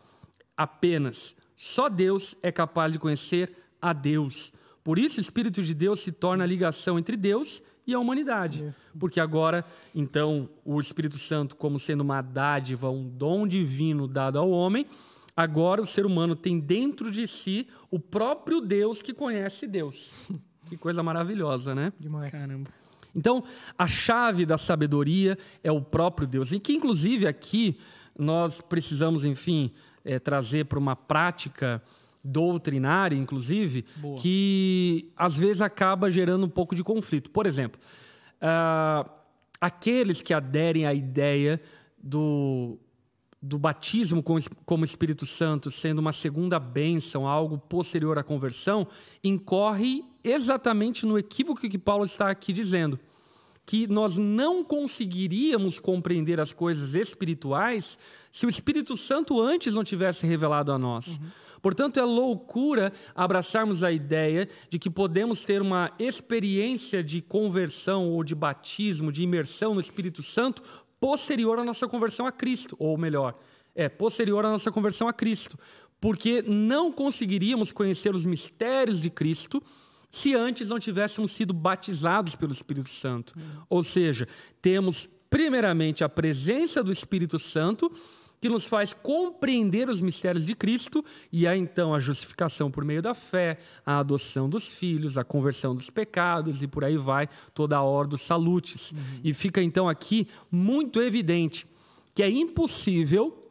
[0.56, 4.52] Apenas só Deus é capaz de conhecer a Deus.
[4.82, 8.62] Por isso, o Espírito de Deus se torna a ligação entre Deus e a humanidade.
[8.62, 8.74] É.
[8.98, 9.64] Porque agora,
[9.94, 14.86] então, o Espírito Santo, como sendo uma dádiva, um dom divino dado ao homem,
[15.38, 20.12] Agora o ser humano tem dentro de si o próprio Deus que conhece Deus.
[20.68, 21.94] Que coisa maravilhosa, né?
[21.98, 22.30] Demais.
[22.30, 22.68] Caramba.
[23.16, 23.42] Então,
[23.78, 26.52] a chave da sabedoria é o próprio Deus.
[26.52, 27.78] E que, inclusive, aqui
[28.18, 29.72] nós precisamos, enfim,
[30.04, 31.82] é, trazer para uma prática
[32.22, 34.20] doutrinária, inclusive, Boa.
[34.20, 37.30] que às vezes acaba gerando um pouco de conflito.
[37.30, 37.80] Por exemplo,
[38.42, 39.08] uh,
[39.58, 41.58] aqueles que aderem à ideia
[41.96, 42.78] do
[43.40, 44.22] do batismo
[44.64, 48.86] como Espírito Santo sendo uma segunda bênção, algo posterior à conversão,
[49.22, 52.98] incorre exatamente no equívoco que Paulo está aqui dizendo.
[53.64, 57.98] Que nós não conseguiríamos compreender as coisas espirituais
[58.30, 61.18] se o Espírito Santo antes não tivesse revelado a nós.
[61.18, 61.26] Uhum.
[61.60, 68.24] Portanto, é loucura abraçarmos a ideia de que podemos ter uma experiência de conversão ou
[68.24, 70.62] de batismo, de imersão no Espírito Santo
[71.00, 73.38] posterior à nossa conversão a Cristo, ou melhor,
[73.74, 75.58] é posterior à nossa conversão a Cristo,
[76.00, 79.62] porque não conseguiríamos conhecer os mistérios de Cristo
[80.10, 83.34] se antes não tivéssemos sido batizados pelo Espírito Santo.
[83.36, 83.62] Uhum.
[83.68, 84.26] Ou seja,
[84.62, 87.92] temos primeiramente a presença do Espírito Santo
[88.40, 93.02] que nos faz compreender os mistérios de Cristo e há então a justificação por meio
[93.02, 97.76] da fé, a adoção dos filhos, a conversão dos pecados e por aí vai toda
[97.76, 98.92] a ordem dos salutes.
[98.92, 98.98] Uhum.
[99.24, 101.66] E fica então aqui muito evidente
[102.14, 103.44] que é impossível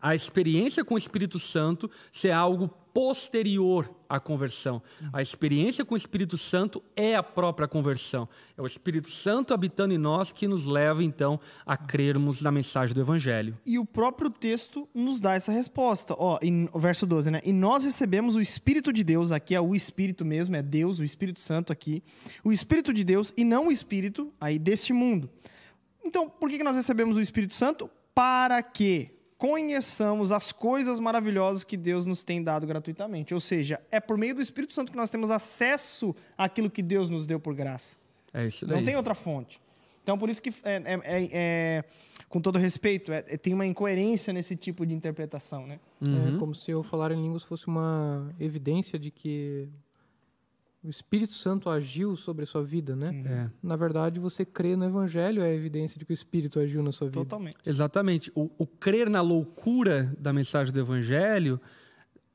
[0.00, 4.82] a experiência com o Espírito Santo ser algo posterior à conversão.
[5.12, 8.26] A experiência com o Espírito Santo é a própria conversão.
[8.56, 12.94] É o Espírito Santo habitando em nós que nos leva, então, a crermos na mensagem
[12.94, 13.54] do Evangelho.
[13.66, 16.14] E o próprio texto nos dá essa resposta.
[16.16, 17.42] Ó, em verso 12, né?
[17.44, 21.04] E nós recebemos o Espírito de Deus, aqui é o Espírito mesmo, é Deus, o
[21.04, 22.02] Espírito Santo aqui.
[22.42, 25.28] O Espírito de Deus e não o Espírito aí deste mundo.
[26.02, 27.90] Então, por que nós recebemos o Espírito Santo?
[28.14, 33.34] Para que conheçamos as coisas maravilhosas que Deus nos tem dado gratuitamente.
[33.34, 37.10] Ou seja, é por meio do Espírito Santo que nós temos acesso àquilo que Deus
[37.10, 37.96] nos deu por graça.
[38.32, 38.76] É isso daí.
[38.78, 39.60] Não tem outra fonte.
[40.02, 41.84] Então, por isso que, é, é- é- é-
[42.28, 45.80] com todo respeito, é- é- tem uma incoerência nesse tipo de interpretação, né?
[46.00, 49.68] É como se eu falar em línguas fosse uma evidência de que
[50.82, 53.22] o Espírito Santo agiu sobre a sua vida, né?
[53.26, 53.50] É.
[53.62, 56.92] Na verdade, você crê no Evangelho é a evidência de que o Espírito agiu na
[56.92, 57.20] sua vida.
[57.20, 57.56] Totalmente.
[57.66, 58.30] Exatamente.
[58.34, 61.60] O, o crer na loucura da mensagem do Evangelho,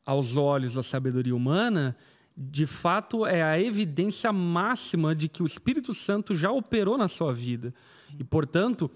[0.06, 1.96] aos olhos da sabedoria humana,
[2.36, 7.34] de fato é a evidência máxima de que o Espírito Santo já operou na sua
[7.34, 7.74] vida.
[8.20, 8.92] E, portanto,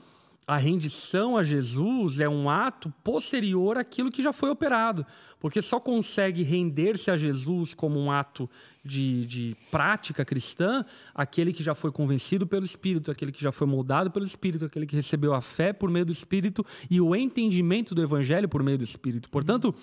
[0.47, 5.05] a rendição a Jesus é um ato posterior àquilo que já foi operado.
[5.39, 8.49] Porque só consegue render-se a Jesus como um ato
[8.86, 13.65] de, de prática cristã aquele que já foi convencido pelo Espírito, aquele que já foi
[13.65, 17.95] moldado pelo Espírito, aquele que recebeu a fé por meio do Espírito e o entendimento
[17.95, 19.29] do Evangelho por meio do Espírito.
[19.29, 19.73] Portanto,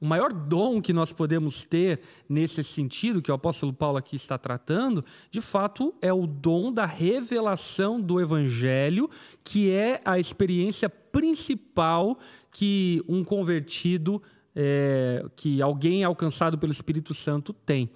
[0.00, 4.38] o maior dom que nós podemos ter nesse sentido, que o apóstolo Paulo aqui está
[4.38, 9.10] tratando, de fato é o dom da revelação do Evangelho,
[9.44, 12.18] que é a experiência principal
[12.50, 14.22] que um convertido,
[14.56, 17.90] é, que alguém alcançado pelo Espírito Santo tem.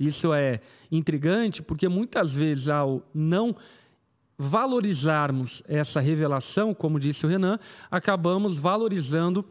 [0.00, 3.54] Isso é intrigante porque muitas vezes, ao não
[4.38, 7.58] valorizarmos essa revelação, como disse o Renan,
[7.90, 9.44] acabamos valorizando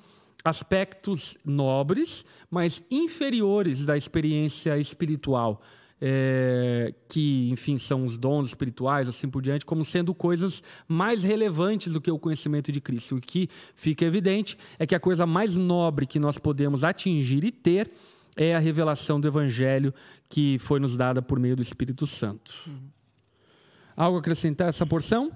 [0.43, 5.61] aspectos nobres, mas inferiores da experiência espiritual.
[6.01, 11.93] é, que, enfim, são os dons espirituais, assim por diante, como sendo coisas mais relevantes
[11.93, 13.15] do que o conhecimento de Cristo.
[13.15, 17.51] O que fica evidente é que a coisa mais nobre que nós podemos atingir e
[17.51, 17.91] ter
[18.37, 19.93] é a revelação do Evangelho
[20.29, 22.53] que foi nos dada por meio do Espírito Santo.
[23.97, 25.31] Algo a acrescentar a essa porção?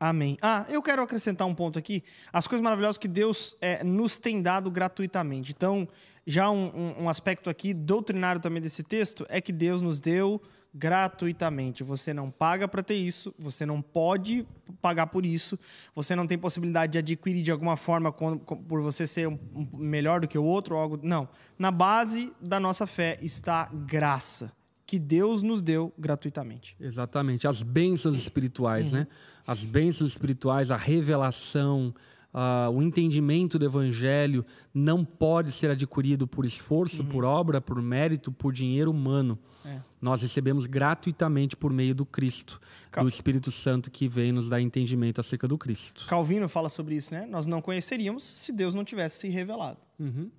[0.00, 0.38] Amém.
[0.40, 2.04] Ah, eu quero acrescentar um ponto aqui.
[2.32, 5.50] As coisas maravilhosas que Deus é, nos tem dado gratuitamente.
[5.50, 5.88] Então,
[6.24, 10.40] já um, um- um aspecto aqui doutrinário também desse texto é que Deus nos deu
[10.78, 11.82] gratuitamente.
[11.82, 14.46] Você não paga para ter isso, você não pode
[14.80, 15.58] pagar por isso,
[15.94, 19.76] você não tem possibilidade de adquirir de alguma forma quando- por você ser um- um
[19.76, 20.98] melhor do que o outro ou algo.
[21.02, 21.28] Não.
[21.58, 24.52] Na base da nossa fé está graça,
[24.86, 26.74] que Deus nos deu gratuitamente.
[26.80, 29.06] Exatamente, as bênçãos espirituais, né?
[29.46, 31.94] As bênçãos espirituais, a revelação,
[32.32, 38.30] ah, o entendimento do evangelho não pode ser adquirido por esforço, por obra, por mérito,
[38.30, 39.38] por dinheiro humano.
[39.64, 39.80] É.
[40.00, 44.60] Nós recebemos gratuitamente por meio do Cristo, Cal- do Espírito Santo que vem nos dar
[44.60, 46.06] entendimento acerca do Cristo.
[46.08, 47.26] Calvino fala sobre isso, né?
[47.26, 49.78] Nós não conheceríamos se Deus não tivesse se revelado.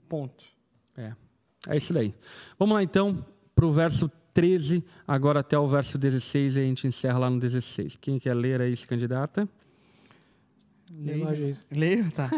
[0.07, 0.43] Ponto.
[0.95, 1.13] É,
[1.67, 2.13] é isso daí.
[2.57, 6.87] Vamos lá então para o verso 13, agora até o verso 16 e a gente
[6.87, 7.97] encerra lá no 16.
[7.97, 9.47] Quem quer ler aí se candidata?
[11.35, 11.65] Geis.
[11.69, 12.09] Leio?
[12.11, 12.29] Tá.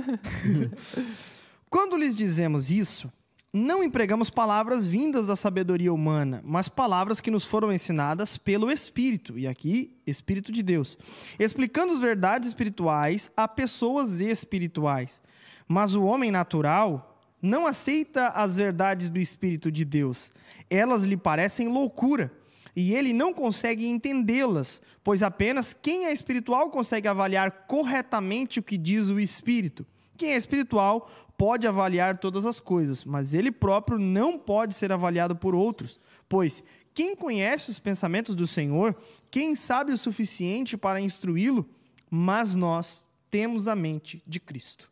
[1.69, 3.11] Quando lhes dizemos isso,
[3.53, 9.37] não empregamos palavras vindas da sabedoria humana, mas palavras que nos foram ensinadas pelo Espírito,
[9.37, 10.97] e aqui, Espírito de Deus,
[11.37, 15.21] explicando as verdades espirituais a pessoas espirituais.
[15.67, 20.31] Mas o homem natural não aceita as verdades do Espírito de Deus.
[20.69, 22.31] Elas lhe parecem loucura,
[22.73, 28.77] e ele não consegue entendê-las, pois apenas quem é espiritual consegue avaliar corretamente o que
[28.77, 29.85] diz o Espírito.
[30.21, 35.35] Quem é espiritual pode avaliar todas as coisas, mas ele próprio não pode ser avaliado
[35.35, 35.99] por outros,
[36.29, 36.63] pois
[36.93, 38.95] quem conhece os pensamentos do Senhor,
[39.31, 41.67] quem sabe o suficiente para instruí-lo,
[42.07, 44.91] mas nós temos a mente de Cristo.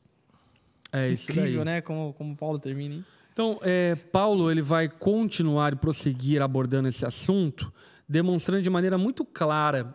[0.91, 1.75] É isso Incrível, daí.
[1.75, 1.81] né?
[1.81, 3.05] Como, como Paulo termina, hein?
[3.31, 7.71] Então, é, Paulo ele vai continuar e prosseguir abordando esse assunto,
[8.07, 9.93] demonstrando de maneira muito clara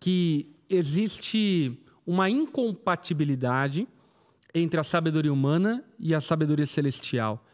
[0.00, 3.86] que existe uma incompatibilidade
[4.54, 7.44] entre a sabedoria humana e a sabedoria celestial.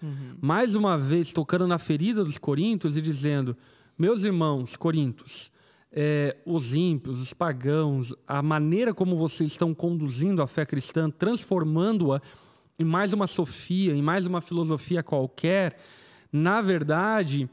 [0.40, 3.56] Mais uma vez, tocando na ferida dos coríntios e dizendo:
[3.98, 5.50] Meus irmãos coríntios,
[5.92, 12.20] é, os ímpios, os pagãos, a maneira como vocês estão conduzindo a fé cristã, transformando-a
[12.78, 15.78] em mais uma sofia, em mais uma filosofia qualquer,
[16.30, 17.48] na verdade,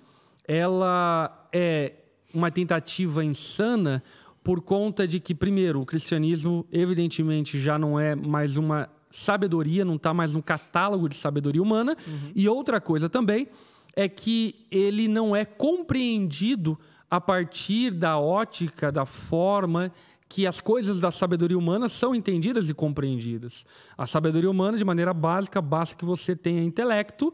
[0.45, 1.93] ela é
[2.33, 4.03] uma tentativa insana
[4.43, 9.95] por conta de que, primeiro, o cristianismo, evidentemente, já não é mais uma sabedoria, não
[9.95, 11.95] está mais no catálogo de sabedoria humana.
[12.07, 12.32] Uhum.
[12.34, 13.47] E outra coisa também
[13.95, 19.91] é que ele não é compreendido a partir da ótica, da forma
[20.28, 23.68] que as coisas da sabedoria humana são entendidas e compreendidas.
[23.95, 27.32] A sabedoria humana, de maneira básica, basta que você tenha intelecto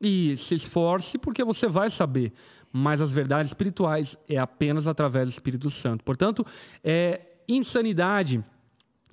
[0.00, 2.32] e se esforce, porque você vai saber.
[2.72, 6.04] Mas as verdades espirituais é apenas através do Espírito Santo.
[6.04, 6.46] Portanto,
[6.84, 8.44] é insanidade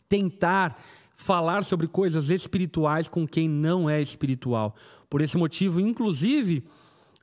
[0.07, 0.79] tentar
[1.15, 4.75] falar sobre coisas espirituais com quem não é espiritual.
[5.09, 6.63] Por esse motivo, inclusive,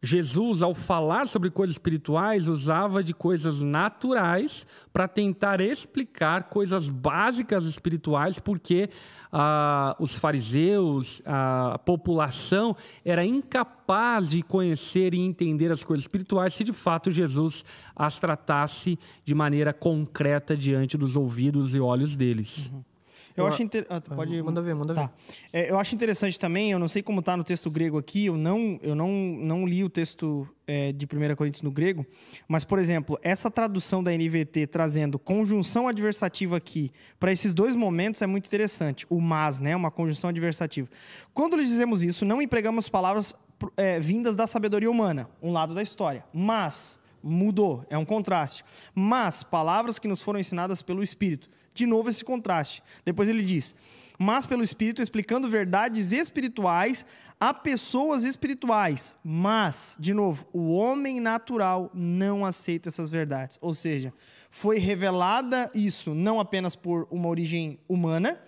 [0.03, 7.67] Jesus, ao falar sobre coisas espirituais, usava de coisas naturais para tentar explicar coisas básicas
[7.67, 8.89] espirituais, porque
[9.31, 12.75] ah, os fariseus, a população,
[13.05, 17.63] era incapaz de conhecer e entender as coisas espirituais se de fato Jesus
[17.95, 22.71] as tratasse de maneira concreta diante dos ouvidos e olhos deles.
[22.73, 22.90] Uhum.
[23.37, 23.87] Eu, eu acho inter...
[23.89, 25.03] ah, pode manda ver, manda tá.
[25.03, 25.11] ver.
[25.53, 26.71] É, eu acho interessante também.
[26.71, 28.27] Eu não sei como está no texto grego aqui.
[28.27, 32.05] Eu não, eu não, não li o texto é, de 1 Coríntios no grego.
[32.49, 38.21] Mas, por exemplo, essa tradução da NVT trazendo conjunção adversativa aqui para esses dois momentos
[38.23, 39.07] é muito interessante.
[39.09, 40.89] O mas, né, uma conjunção adversativa.
[41.33, 43.35] Quando lhes dizemos isso, não empregamos palavras
[43.77, 46.25] é, vindas da sabedoria humana, um lado da história.
[46.33, 48.65] Mas mudou, é um contraste.
[48.95, 52.83] Mas palavras que nos foram ensinadas pelo Espírito de novo esse contraste.
[53.05, 53.75] Depois ele diz:
[54.23, 57.07] mas pelo Espírito, explicando verdades espirituais
[57.41, 59.15] a pessoas espirituais.
[59.25, 63.59] Mas, de novo, o homem natural não aceita essas verdades.
[63.63, 64.13] Ou seja,
[64.51, 68.39] foi revelada isso não apenas por uma origem humana.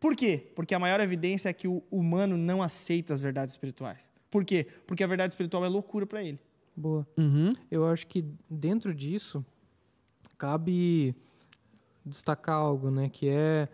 [0.00, 0.50] Por quê?
[0.56, 4.10] Porque a maior evidência é que o humano não aceita as verdades espirituais.
[4.28, 4.66] Por quê?
[4.88, 6.40] Porque a verdade espiritual é loucura para ele.
[6.76, 7.06] Boa.
[7.16, 7.52] Uhum.
[7.70, 9.46] Eu acho que dentro disso
[10.36, 11.14] cabe
[12.04, 13.08] destacar algo, né?
[13.08, 13.68] Que é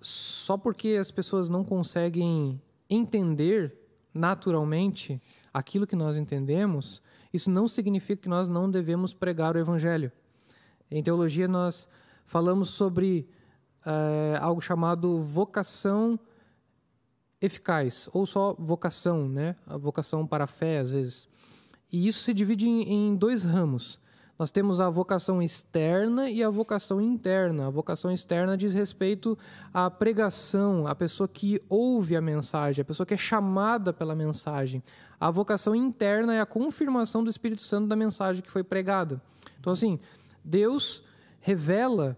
[0.00, 3.74] só porque as pessoas não conseguem entender
[4.14, 5.20] naturalmente
[5.52, 10.10] aquilo que nós entendemos, isso não significa que nós não devemos pregar o evangelho.
[10.90, 11.88] Em teologia nós
[12.24, 13.28] falamos sobre
[13.84, 16.18] é, algo chamado vocação
[17.40, 19.56] eficaz, ou só vocação, né?
[19.66, 21.28] A vocação para a fé, às vezes.
[21.92, 24.00] E isso se divide em, em dois ramos.
[24.38, 27.66] Nós temos a vocação externa e a vocação interna.
[27.68, 29.36] A vocação externa diz respeito
[29.72, 34.82] à pregação, à pessoa que ouve a mensagem, a pessoa que é chamada pela mensagem.
[35.18, 39.22] A vocação interna é a confirmação do Espírito Santo da mensagem que foi pregada.
[39.58, 39.98] Então, assim,
[40.44, 41.02] Deus
[41.40, 42.16] revela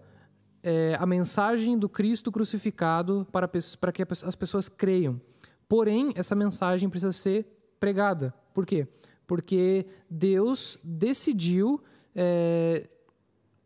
[0.60, 3.48] é, a mensagem do Cristo crucificado para,
[3.80, 5.20] para que as pessoas creiam.
[5.68, 7.46] Porém, essa mensagem precisa ser
[7.78, 8.34] pregada.
[8.52, 8.88] Por quê?
[9.26, 11.80] Porque Deus decidiu
[12.20, 12.88] é,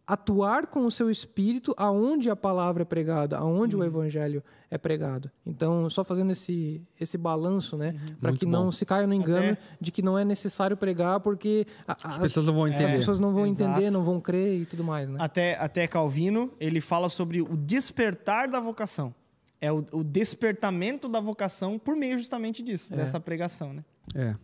[0.07, 3.83] atuar com o seu espírito aonde a palavra é pregada, aonde uhum.
[3.83, 5.31] o evangelho é pregado.
[5.47, 8.17] Então, só fazendo esse, esse balanço, né, uhum.
[8.17, 8.51] para que bom.
[8.51, 9.63] não se caia no engano Até...
[9.81, 12.85] de que não é necessário pregar porque a, as, as, pessoas não vão entender.
[12.85, 13.71] As pessoas não vão Exato.
[13.71, 15.17] entender, não vão crer e tudo mais, né?
[15.19, 19.15] Até até Calvino, ele fala sobre o despertar da vocação.
[19.61, 22.97] É o, o despertamento da vocação por meio justamente disso, é.
[22.97, 23.85] dessa pregação, né?
[24.15, 24.35] É.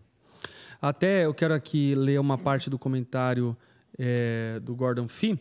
[0.81, 3.57] Até eu quero aqui ler uma parte do comentário
[3.99, 5.39] é, do Gordon Fee,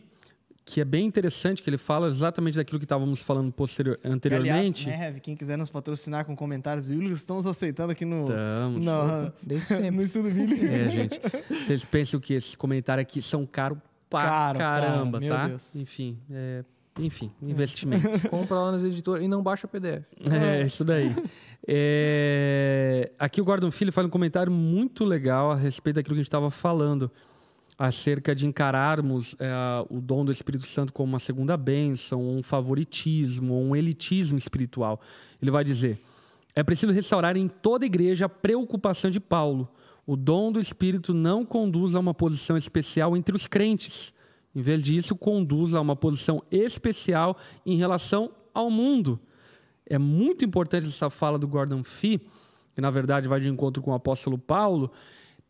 [0.64, 4.84] que é bem interessante, que ele fala exatamente daquilo que estávamos falando posterior, anteriormente.
[4.84, 8.84] Que, aliás, né, quem quiser nos patrocinar com comentários bíblicos, estamos aceitando aqui no, estamos.
[8.84, 10.66] no, no estudo bíblico.
[10.66, 11.20] É, gente.
[11.48, 13.78] Vocês pensam que esses comentários aqui são caros
[14.10, 15.48] pra caro, caramba, cara, tá?
[15.48, 15.76] Deus.
[15.76, 16.64] Enfim, é,
[16.98, 18.06] enfim, investimento.
[18.28, 20.04] Compra lá nos editores e não baixa PDF.
[20.30, 21.14] É, isso daí.
[21.66, 26.22] É, aqui o Gordon Filho faz um comentário muito legal a respeito daquilo que a
[26.22, 27.10] gente estava falando
[27.78, 29.52] acerca de encararmos é,
[29.88, 35.00] o dom do Espírito Santo como uma segunda bênção, um favoritismo, um elitismo espiritual.
[35.40, 36.00] Ele vai dizer:
[36.56, 39.68] é preciso restaurar em toda igreja a preocupação de Paulo.
[40.04, 44.12] O dom do Espírito não conduz a uma posição especial entre os crentes.
[44.54, 49.20] Em vez disso, conduz a uma posição especial em relação ao mundo.
[49.86, 52.20] É muito importante essa fala do Gordon Fee,
[52.74, 54.90] que na verdade vai de encontro com o apóstolo Paulo,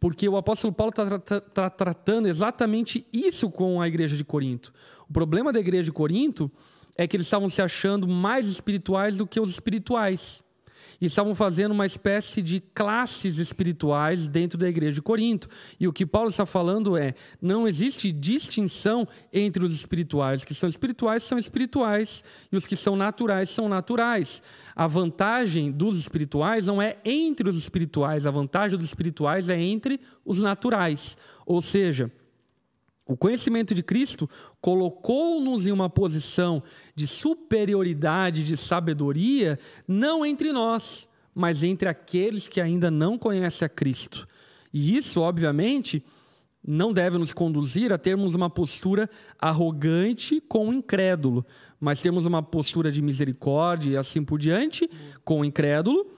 [0.00, 4.72] porque o apóstolo Paulo está tá, tá tratando exatamente isso com a igreja de Corinto.
[5.08, 6.50] O problema da igreja de Corinto
[6.96, 10.44] é que eles estavam se achando mais espirituais do que os espirituais
[11.00, 15.48] e estavam fazendo uma espécie de classes espirituais dentro da igreja de Corinto.
[15.78, 20.40] E o que Paulo está falando é: não existe distinção entre os espirituais.
[20.40, 24.42] Os que são espirituais são espirituais e os que são naturais são naturais.
[24.74, 30.00] A vantagem dos espirituais não é entre os espirituais, a vantagem dos espirituais é entre
[30.24, 31.16] os naturais.
[31.46, 32.12] Ou seja,
[33.08, 34.28] O conhecimento de Cristo
[34.60, 36.62] colocou-nos em uma posição
[36.94, 43.68] de superioridade, de sabedoria, não entre nós, mas entre aqueles que ainda não conhecem a
[43.68, 44.28] Cristo.
[44.74, 46.04] E isso, obviamente,
[46.62, 51.46] não deve nos conduzir a termos uma postura arrogante com o incrédulo,
[51.80, 54.86] mas temos uma postura de misericórdia e assim por diante
[55.24, 56.12] com o incrédulo.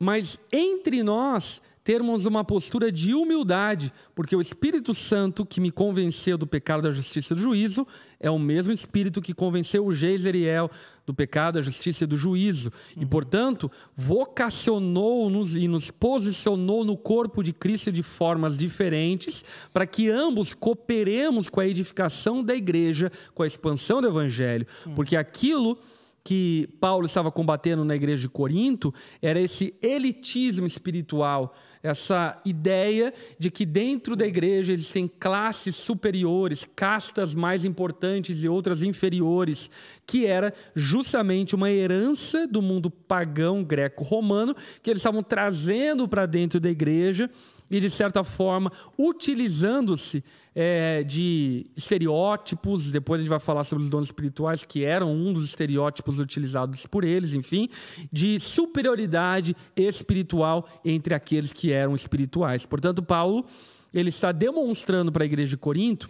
[0.00, 6.38] Mas entre nós termos uma postura de humildade, porque o Espírito Santo que me convenceu
[6.38, 7.86] do pecado, da justiça e do juízo
[8.20, 10.70] é o mesmo Espírito que convenceu o Geiseriel
[11.04, 12.72] do pecado, da justiça e do juízo.
[12.96, 13.02] Uhum.
[13.02, 20.08] E, portanto, vocacionou-nos e nos posicionou no corpo de Cristo de formas diferentes, para que
[20.08, 24.66] ambos cooperemos com a edificação da igreja, com a expansão do Evangelho.
[24.86, 24.94] Uhum.
[24.94, 25.76] Porque aquilo
[26.24, 33.50] que Paulo estava combatendo na igreja de Corinto era esse elitismo espiritual essa ideia de
[33.50, 39.68] que dentro da igreja existem classes superiores, castas mais importantes e outras inferiores,
[40.06, 46.60] que era justamente uma herança do mundo pagão greco-romano que eles estavam trazendo para dentro
[46.60, 47.28] da igreja
[47.72, 50.22] e, de certa forma, utilizando-se
[50.54, 52.90] é, de estereótipos.
[52.90, 56.86] Depois a gente vai falar sobre os donos espirituais, que eram um dos estereótipos utilizados
[56.86, 57.70] por eles, enfim,
[58.12, 62.66] de superioridade espiritual entre aqueles que eram espirituais.
[62.66, 63.46] Portanto, Paulo
[63.92, 66.08] ele está demonstrando para a igreja de Corinto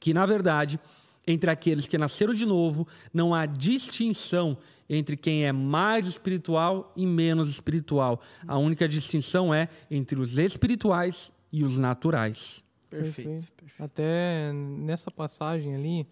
[0.00, 0.78] que, na verdade,
[1.26, 4.58] entre aqueles que nasceram de novo, não há distinção
[4.88, 8.20] entre quem é mais espiritual e menos espiritual.
[8.46, 12.64] A única distinção é entre os espirituais e os naturais.
[12.90, 13.52] Perfeito.
[13.56, 13.82] Perfeito.
[13.82, 16.06] Até nessa passagem ali,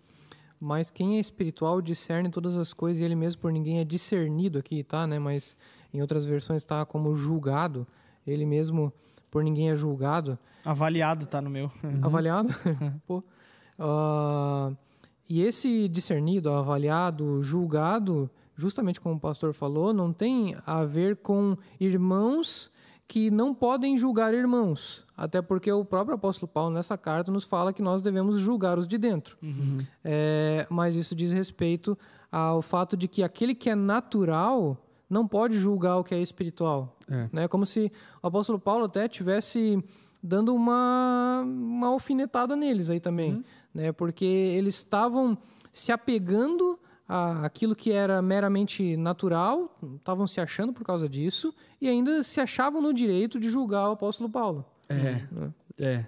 [0.59, 4.59] mas quem é espiritual discerne todas as coisas e ele mesmo por ninguém é discernido
[4.59, 5.19] aqui, tá, né?
[5.19, 5.57] Mas
[5.93, 7.87] em outras versões está como julgado,
[8.27, 8.93] ele mesmo
[9.31, 10.39] por ninguém é julgado.
[10.65, 11.71] Avaliado tá no meu.
[12.03, 12.49] Avaliado?
[13.07, 13.23] Pô.
[13.79, 14.77] Uh,
[15.33, 21.57] e esse discernido, avaliado, julgado, justamente como o pastor falou, não tem a ver com
[21.81, 22.71] irmãos
[23.09, 25.07] que não podem julgar irmãos.
[25.17, 28.87] Até porque o próprio apóstolo Paulo, nessa carta, nos fala que nós devemos julgar os
[28.87, 29.39] de dentro.
[29.43, 29.79] Uhum.
[30.05, 31.97] É, mas isso diz respeito
[32.31, 34.77] ao fato de que aquele que é natural
[35.09, 36.95] não pode julgar o que é espiritual.
[37.11, 37.31] É.
[37.33, 37.49] Né?
[37.49, 37.91] Como se
[38.23, 39.83] o apóstolo Paulo até tivesse
[40.23, 43.35] dando uma, uma alfinetada neles aí também.
[43.35, 43.45] Uhum.
[43.75, 43.93] Né?
[43.93, 45.37] Porque eles estavam
[45.73, 46.79] se apegando
[47.43, 52.81] aquilo que era meramente natural, estavam se achando por causa disso, e ainda se achavam
[52.81, 54.65] no direito de julgar o apóstolo Paulo.
[54.89, 55.23] É,
[55.79, 56.07] é.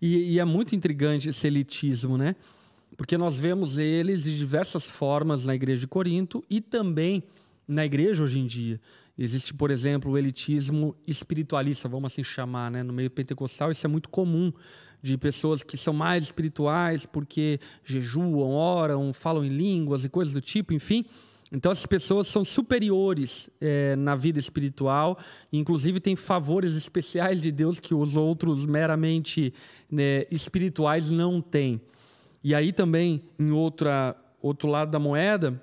[0.00, 2.34] E, e, é muito intrigante esse elitismo, né?
[2.96, 7.22] Porque nós vemos eles de diversas formas na igreja de Corinto e também
[7.66, 8.80] na igreja hoje em dia.
[9.16, 12.82] Existe, por exemplo, o elitismo espiritualista, vamos assim chamar, né?
[12.82, 14.52] No meio pentecostal isso é muito comum
[15.02, 20.40] de pessoas que são mais espirituais porque jejuam, oram, falam em línguas e coisas do
[20.40, 21.04] tipo, enfim.
[21.52, 25.18] Então, essas pessoas são superiores é, na vida espiritual,
[25.52, 29.52] inclusive têm favores especiais de Deus que os outros meramente
[29.90, 31.78] né, espirituais não têm.
[32.42, 35.60] E aí também, em outra, outro lado da moeda,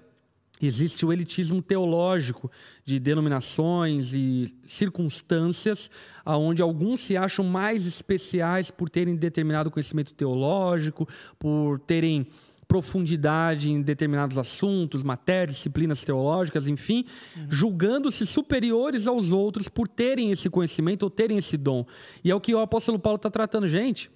[0.61, 2.51] Existe o elitismo teológico
[2.83, 5.89] de denominações e circunstâncias,
[6.25, 11.07] aonde alguns se acham mais especiais por terem determinado conhecimento teológico,
[11.37, 12.27] por terem
[12.69, 17.03] profundidade em determinados assuntos, matérias, disciplinas teológicas, enfim,
[17.35, 17.47] uhum.
[17.49, 21.83] julgando-se superiores aos outros por terem esse conhecimento ou terem esse dom.
[22.23, 24.11] E é o que o apóstolo Paulo está tratando, gente.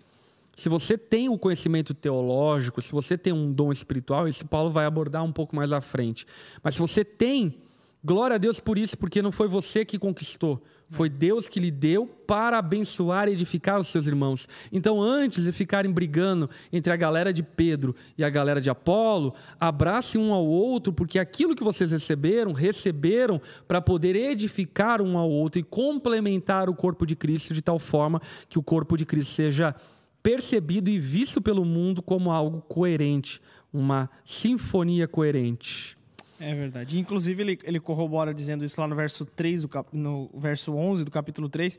[0.56, 4.86] Se você tem o conhecimento teológico, se você tem um dom espiritual, isso Paulo vai
[4.86, 6.28] abordar um pouco mais à frente.
[6.62, 7.58] Mas se você tem,
[8.04, 11.72] glória a Deus por isso, porque não foi você que conquistou, foi Deus que lhe
[11.72, 14.48] deu para abençoar e edificar os seus irmãos.
[14.72, 19.34] Então, antes de ficarem brigando entre a galera de Pedro e a galera de Apolo,
[19.60, 25.32] abrace um ao outro, porque aquilo que vocês receberam, receberam para poder edificar um ao
[25.32, 29.34] outro e complementar o corpo de Cristo de tal forma que o corpo de Cristo
[29.34, 29.76] seja
[30.24, 35.98] percebido e visto pelo mundo como algo coerente, uma sinfonia coerente.
[36.40, 36.98] É verdade.
[36.98, 41.50] Inclusive, ele, ele corrobora dizendo isso lá no verso 3, no verso 11 do capítulo
[41.50, 41.78] 3.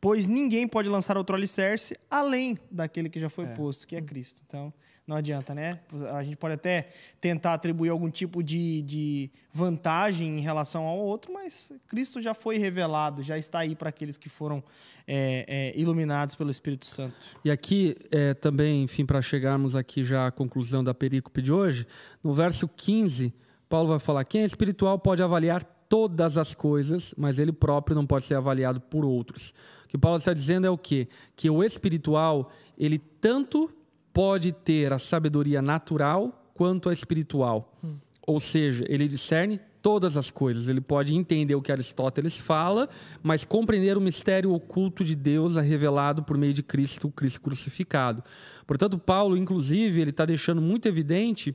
[0.00, 3.54] Pois ninguém pode lançar outro alicerce além daquele que já foi é.
[3.54, 4.40] posto, que é Cristo.
[4.46, 4.72] Então,
[5.08, 5.80] não adianta, né?
[6.14, 11.32] A gente pode até tentar atribuir algum tipo de, de vantagem em relação ao outro,
[11.32, 14.62] mas Cristo já foi revelado, já está aí para aqueles que foram
[15.06, 17.14] é, é, iluminados pelo Espírito Santo.
[17.42, 21.86] E aqui é, também, enfim, para chegarmos aqui já à conclusão da perícope de hoje,
[22.22, 23.32] no verso 15,
[23.66, 28.06] Paulo vai falar: quem é espiritual pode avaliar todas as coisas, mas ele próprio não
[28.06, 29.54] pode ser avaliado por outros.
[29.86, 31.08] O que Paulo está dizendo é o quê?
[31.34, 33.70] Que o espiritual, ele tanto
[34.18, 37.78] pode ter a sabedoria natural quanto a espiritual.
[37.84, 37.98] Hum.
[38.26, 40.66] Ou seja, ele discerne todas as coisas.
[40.66, 42.88] Ele pode entender o que Aristóteles fala,
[43.22, 47.40] mas compreender o mistério oculto de Deus é revelado por meio de Cristo, o Cristo
[47.40, 48.24] crucificado.
[48.66, 51.54] Portanto, Paulo, inclusive, ele está deixando muito evidente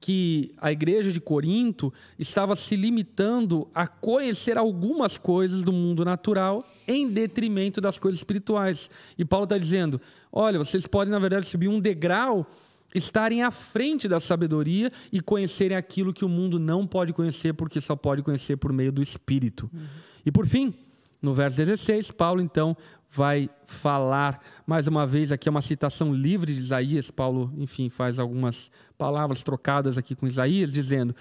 [0.00, 6.66] que a igreja de Corinto estava se limitando a conhecer algumas coisas do mundo natural
[6.88, 8.90] em detrimento das coisas espirituais.
[9.18, 10.00] E Paulo está dizendo:
[10.32, 12.46] olha, vocês podem, na verdade, subir um degrau
[12.94, 17.80] estarem à frente da sabedoria e conhecerem aquilo que o mundo não pode conhecer, porque
[17.80, 19.70] só pode conhecer por meio do Espírito.
[19.72, 19.80] Uhum.
[20.26, 20.74] E por fim,
[21.22, 22.76] no verso 16, Paulo então
[23.10, 27.10] vai falar mais uma vez aqui é uma citação livre de Isaías.
[27.10, 31.14] Paulo, enfim, faz algumas palavras trocadas aqui com Isaías, dizendo: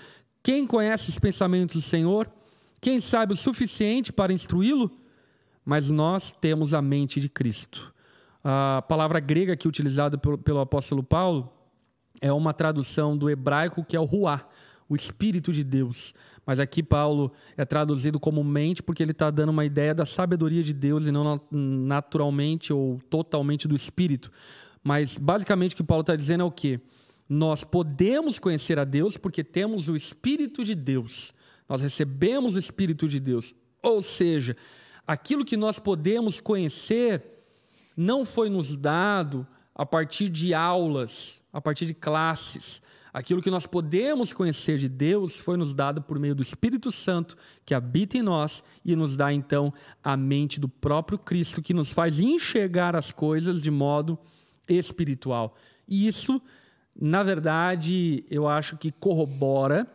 [0.43, 2.31] Quem conhece os pensamentos do Senhor?
[2.79, 4.91] Quem sabe o suficiente para instruí-lo?
[5.65, 7.93] Mas nós temos a mente de Cristo.
[8.43, 11.51] A palavra grega aqui utilizada pelo, apóstolo Paulo
[12.21, 14.47] é uma tradução do hebraico que é o ruá,
[14.87, 16.13] o Espírito de Deus.
[16.50, 20.64] Mas aqui Paulo é traduzido como mente porque ele está dando uma ideia da sabedoria
[20.64, 24.32] de Deus e não naturalmente ou totalmente do Espírito.
[24.84, 26.80] Mas basicamente o que Paulo está dizendo é o quê?
[27.30, 31.36] Nós podemos conhecer a Deus porque temos o Espírito de Deus.
[31.70, 33.54] Nós recebemos o Espírito de Deus.
[33.84, 34.58] Ou seja,
[35.06, 37.24] aquilo que nós podemos conhecer
[37.95, 39.45] não foi nos dado
[39.76, 42.82] a partir de aulas, a partir de classes.
[43.12, 47.36] Aquilo que nós podemos conhecer de Deus foi nos dado por meio do Espírito Santo
[47.66, 51.91] que habita em nós e nos dá então a mente do próprio Cristo que nos
[51.91, 54.18] faz enxergar as coisas de modo
[54.68, 55.55] espiritual.
[55.88, 56.39] E isso,
[56.95, 59.88] na verdade, eu acho que corrobora,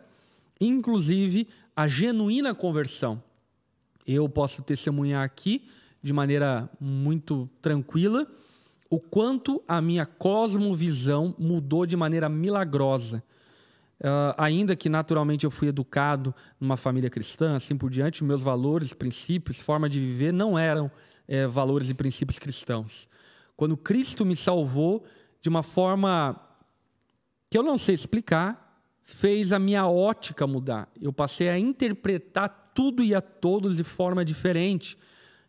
[0.61, 1.47] inclusive,
[1.77, 3.23] a genuína conversão.
[4.07, 5.67] Eu posso testemunhar aqui
[6.03, 8.27] de maneira muito tranquila
[8.95, 13.24] o quanto a minha cosmovisão mudou de maneira milagrosa.
[13.99, 18.92] Uh, ainda que naturalmente eu fui educado numa família cristã, assim por diante, meus valores,
[18.92, 20.90] princípios, forma de viver não eram
[21.26, 23.09] é, valores e princípios cristãos.
[23.57, 25.05] Quando Cristo me salvou
[25.42, 26.38] de uma forma
[27.51, 30.88] que eu não sei explicar, fez a minha ótica mudar.
[31.01, 34.97] Eu passei a interpretar tudo e a todos de forma diferente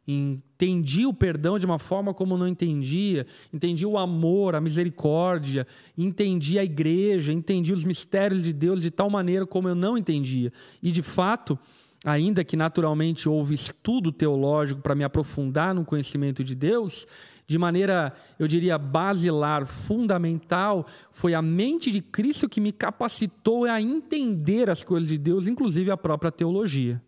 [0.07, 5.65] entendi o perdão de uma forma como não entendia, entendi o amor, a misericórdia,
[5.97, 10.51] entendi a igreja, entendi os mistérios de Deus de tal maneira como eu não entendia.
[10.81, 11.57] E de fato,
[12.05, 17.07] ainda que naturalmente houve estudo teológico para me aprofundar no conhecimento de Deus,
[17.47, 23.79] de maneira, eu diria, basilar, fundamental, foi a mente de Cristo que me capacitou a
[23.79, 27.01] entender as coisas de Deus, inclusive a própria teologia.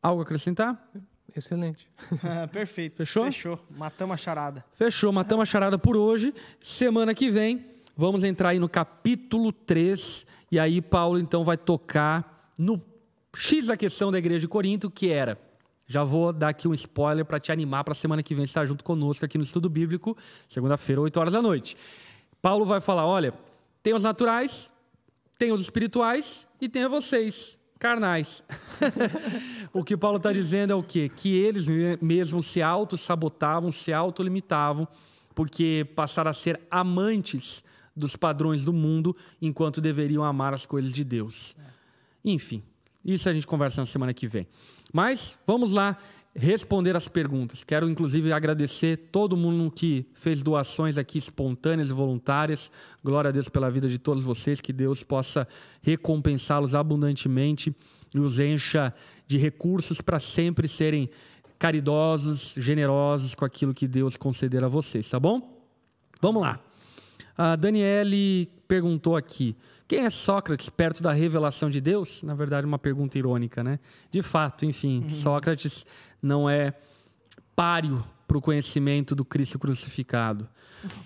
[0.00, 0.88] Algo a acrescentar?
[1.36, 1.86] Excelente.
[2.50, 2.96] Perfeito.
[2.96, 3.26] Fechou?
[3.26, 3.60] Fechou.
[3.70, 4.64] Matamos a charada.
[4.72, 6.32] Fechou, matamos a charada por hoje.
[6.58, 10.26] Semana que vem, vamos entrar aí no capítulo 3.
[10.50, 12.82] E aí, Paulo, então, vai tocar no
[13.34, 15.38] X da questão da igreja de Corinto, que era.
[15.86, 18.64] Já vou dar aqui um spoiler para te animar para a semana que vem estar
[18.64, 20.16] junto conosco aqui no Estudo Bíblico,
[20.48, 21.76] segunda-feira, 8 horas da noite.
[22.40, 23.34] Paulo vai falar: olha,
[23.82, 24.72] tem os naturais,
[25.38, 28.42] tem os espirituais e tem vocês carnais.
[29.72, 31.08] o que Paulo está dizendo é o quê?
[31.08, 31.66] Que eles
[32.00, 34.86] mesmos se auto-sabotavam, se auto-limitavam,
[35.34, 37.62] porque passaram a ser amantes
[37.94, 41.56] dos padrões do mundo, enquanto deveriam amar as coisas de Deus.
[42.24, 42.62] Enfim,
[43.04, 44.46] isso a gente conversa na semana que vem.
[44.92, 45.96] Mas vamos lá
[46.36, 47.64] responder as perguntas.
[47.64, 52.70] Quero, inclusive, agradecer todo mundo que fez doações aqui espontâneas e voluntárias.
[53.02, 54.60] Glória a Deus pela vida de todos vocês.
[54.60, 55.48] Que Deus possa
[55.82, 57.74] recompensá-los abundantemente
[58.14, 58.94] e os encha
[59.26, 61.10] de recursos para sempre serem
[61.58, 65.64] caridosos, generosos com aquilo que Deus conceder a vocês, tá bom?
[66.20, 66.60] Vamos lá.
[67.36, 69.56] A Daniele perguntou aqui.
[69.88, 72.22] Quem é Sócrates perto da revelação de Deus?
[72.22, 73.78] Na verdade, uma pergunta irônica, né?
[74.10, 75.08] De fato, enfim, uhum.
[75.08, 75.86] Sócrates
[76.20, 76.74] não é
[77.54, 80.48] páreo para o conhecimento do Cristo crucificado.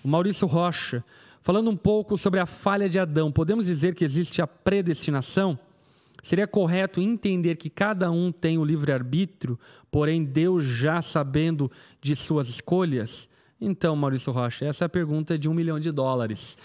[0.03, 1.05] O Maurício Rocha,
[1.43, 5.59] falando um pouco sobre a falha de Adão, podemos dizer que existe a predestinação?
[6.23, 9.59] Seria correto entender que cada um tem o livre-arbítrio,
[9.91, 11.71] porém Deus já sabendo
[12.01, 13.29] de suas escolhas?
[13.61, 16.57] Então, Maurício Rocha, essa é a pergunta de um milhão de dólares.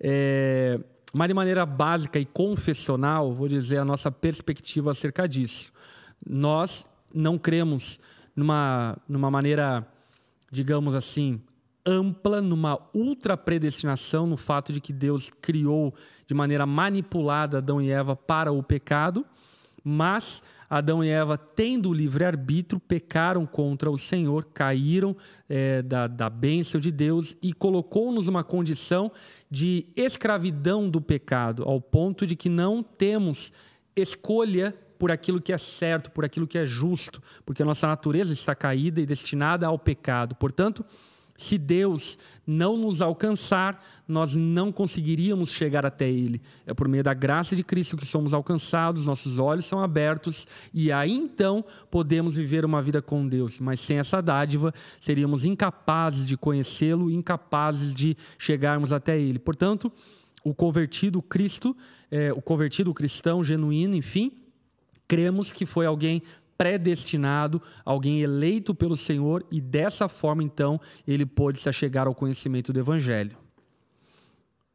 [0.00, 0.80] É,
[1.14, 5.72] mas de maneira básica e confessional, vou dizer a nossa perspectiva acerca disso.
[6.26, 8.00] Nós não cremos
[8.34, 9.86] numa, numa maneira,
[10.50, 11.40] digamos assim,
[11.86, 15.94] ampla, numa ultra predestinação, no fato de que Deus criou
[16.26, 19.24] de maneira manipulada Adão e Eva para o pecado,
[19.84, 25.16] Mas Adão e Eva, tendo o livre-arbítrio, pecaram contra o Senhor, caíram
[25.48, 29.12] é, da, da bênção de Deus e colocou-nos uma condição
[29.50, 33.52] de escravidão do pecado, ao ponto de que não temos
[33.94, 38.32] escolha por aquilo que é certo, por aquilo que é justo, porque a nossa natureza
[38.32, 40.34] está caída e destinada ao pecado.
[40.34, 40.84] Portanto,
[41.36, 42.16] se Deus
[42.46, 46.40] não nos alcançar, nós não conseguiríamos chegar até Ele.
[46.64, 50.92] É por meio da graça de Cristo que somos alcançados, nossos olhos são abertos e
[50.92, 53.58] aí então podemos viver uma vida com Deus.
[53.58, 59.38] Mas sem essa dádiva, seríamos incapazes de conhecê-lo, incapazes de chegarmos até Ele.
[59.38, 59.90] Portanto,
[60.44, 61.76] o convertido Cristo,
[62.10, 64.30] é, o convertido cristão genuíno, enfim,
[65.08, 66.22] cremos que foi alguém
[66.56, 72.72] predestinado, alguém eleito pelo Senhor e dessa forma então ele pôde se achegar ao conhecimento
[72.72, 73.36] do evangelho.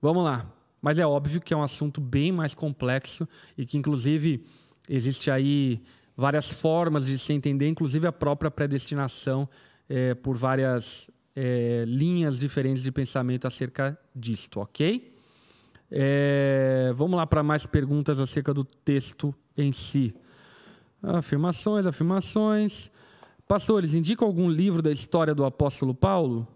[0.02, 0.52] Vamos lá.
[0.82, 3.28] Mas é óbvio que é um assunto bem mais complexo
[3.58, 4.46] e que inclusive
[4.88, 5.82] existe aí
[6.16, 9.48] várias formas de se entender, inclusive a própria predestinação
[9.88, 15.14] é, por várias é, linhas diferentes de pensamento acerca disto, ok?
[15.92, 20.14] É, vamos lá para mais perguntas acerca do texto em si.
[21.02, 22.92] Afirmações, afirmações.
[23.48, 26.48] Pastores, indica algum livro da história do apóstolo Paulo?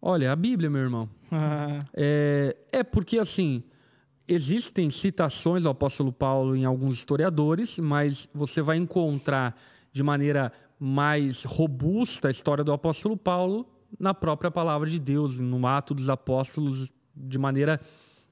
[0.00, 1.08] Olha, a Bíblia, meu irmão.
[1.94, 3.62] é, é porque, assim,
[4.28, 9.58] existem citações do apóstolo Paulo em alguns historiadores, mas você vai encontrar
[9.92, 13.68] de maneira mais robusta a história do apóstolo Paulo
[13.98, 17.80] na própria palavra de Deus, no ato dos apóstolos, de maneira,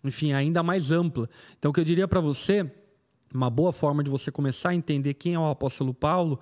[0.04, 1.28] enfim, ainda mais ampla.
[1.58, 2.70] Então, o que eu diria para você
[3.32, 6.38] uma boa forma de você começar a entender quem é o apóstolo Paulo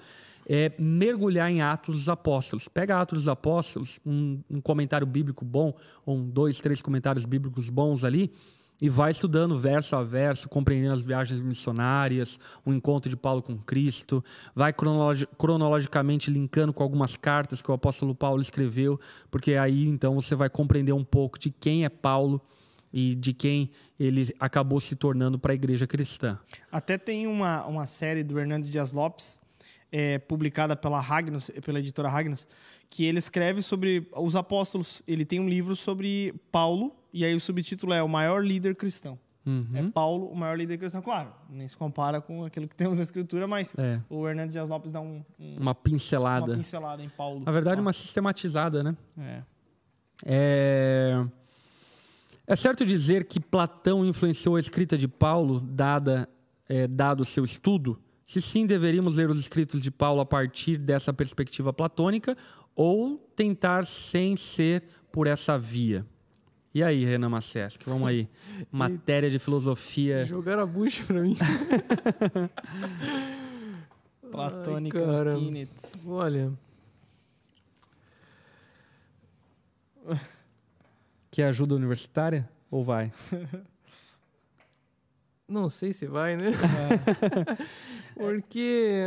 [0.48, 2.68] é mergulhar em Atos dos Apóstolos.
[2.68, 5.74] Pega Atos dos Apóstolos, um, um comentário bíblico bom,
[6.06, 8.32] um, dois, três comentários bíblicos bons ali,
[8.80, 13.56] e vai estudando verso a verso, compreendendo as viagens missionárias, o encontro de Paulo com
[13.56, 14.22] Cristo,
[14.54, 19.00] vai cronologicamente linkando com algumas cartas que o apóstolo Paulo escreveu,
[19.30, 22.40] porque aí então você vai compreender um pouco de quem é Paulo
[22.92, 26.38] e de quem ele acabou se tornando para a igreja cristã.
[26.70, 29.38] Até tem uma, uma série do Hernandes Dias Lopes,
[29.90, 32.48] é, publicada pela Ragnos, pela editora Ragnos,
[32.90, 35.02] que ele escreve sobre os apóstolos.
[35.06, 39.18] Ele tem um livro sobre Paulo, e aí o subtítulo é O Maior Líder Cristão.
[39.46, 39.68] Uhum.
[39.74, 41.00] É Paulo, o maior líder cristão.
[41.00, 44.00] Claro, nem se compara com aquilo que temos na Escritura, mas é.
[44.10, 46.46] o Hernandes Dias Lopes dá um, um, uma pincelada.
[46.46, 47.44] Uma pincelada em Paulo.
[47.46, 48.96] Na verdade, uma sistematizada, né?
[49.16, 49.42] É.
[50.26, 51.26] é...
[52.46, 56.28] É certo dizer que Platão influenciou a escrita de Paulo, dada,
[56.68, 57.98] é, dado seu estudo?
[58.22, 62.36] Se sim, deveríamos ler os escritos de Paulo a partir dessa perspectiva platônica
[62.74, 66.06] ou tentar sem ser por essa via?
[66.72, 68.28] E aí, Renan Macesc, vamos aí.
[68.70, 70.24] Matéria de filosofia.
[70.24, 71.36] Jogaram a bucha para mim.
[74.30, 74.98] Platônica
[76.06, 76.52] Olha.
[81.36, 82.48] Que ajuda universitária?
[82.70, 83.12] Ou vai?
[85.46, 86.46] Não sei se vai, né?
[88.16, 89.02] Porque,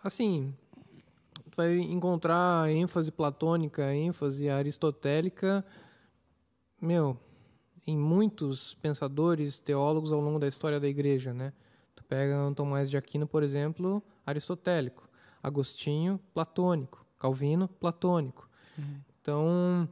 [0.00, 0.54] assim,
[1.50, 5.66] tu vai encontrar ênfase platônica, ênfase aristotélica,
[6.80, 7.18] meu,
[7.84, 11.52] em muitos pensadores, teólogos ao longo da história da igreja, né?
[11.96, 15.08] Tu pega Tomás de Aquino, por exemplo, aristotélico,
[15.42, 18.48] Agostinho, platônico, Calvino, platônico.
[18.78, 19.00] Uhum.
[19.20, 19.88] Então,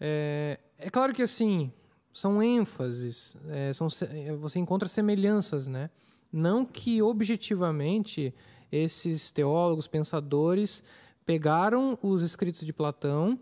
[0.00, 1.72] é, é claro que assim
[2.12, 5.90] são ênfases, é, são, é, você encontra semelhanças, né?
[6.32, 8.34] Não que objetivamente
[8.70, 10.82] esses teólogos, pensadores
[11.24, 13.38] pegaram os escritos de Platão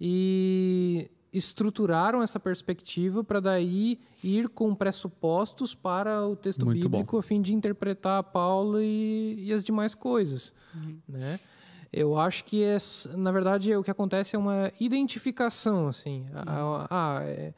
[0.00, 7.18] e estruturaram essa perspectiva para daí ir com pressupostos para o texto Muito bíblico bom.
[7.18, 10.98] a fim de interpretar Paulo e, e as demais coisas, uhum.
[11.08, 11.38] né?
[11.92, 12.76] Eu acho que, é,
[13.16, 16.26] na verdade, o que acontece é uma identificação, assim.
[16.34, 17.54] Ah, ah é,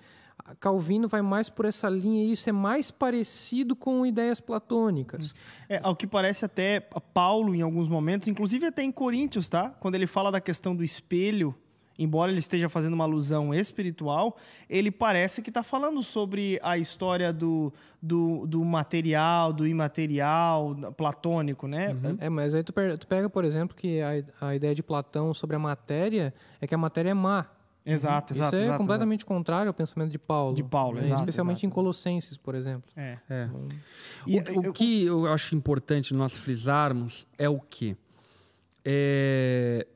[0.58, 5.34] Calvino vai mais por essa linha e isso é mais parecido com ideias platônicas.
[5.68, 9.70] É, ao que parece até Paulo em alguns momentos, inclusive até em Coríntios, tá?
[9.70, 11.54] Quando ele fala da questão do espelho,
[12.00, 17.30] embora ele esteja fazendo uma alusão espiritual, ele parece que está falando sobre a história
[17.30, 17.70] do,
[18.00, 21.90] do, do, material, do imaterial, platônico, né?
[21.92, 22.16] Uhum.
[22.18, 25.56] É, mas aí tu, tu, pega, por exemplo, que a, a ideia de Platão sobre
[25.56, 27.46] a matéria é que a matéria é má.
[27.84, 28.56] Exato, Isso exato.
[28.56, 29.34] Isso é exato, completamente exato.
[29.34, 30.54] contrário ao pensamento de Paulo.
[30.54, 31.02] De Paulo, né?
[31.02, 31.66] exato, Especialmente exato.
[31.66, 32.90] em Colossenses, por exemplo.
[32.96, 33.18] É.
[33.28, 33.48] é.
[34.26, 37.94] E, o, o que eu acho importante nós frisarmos é o quê?
[38.84, 39.86] É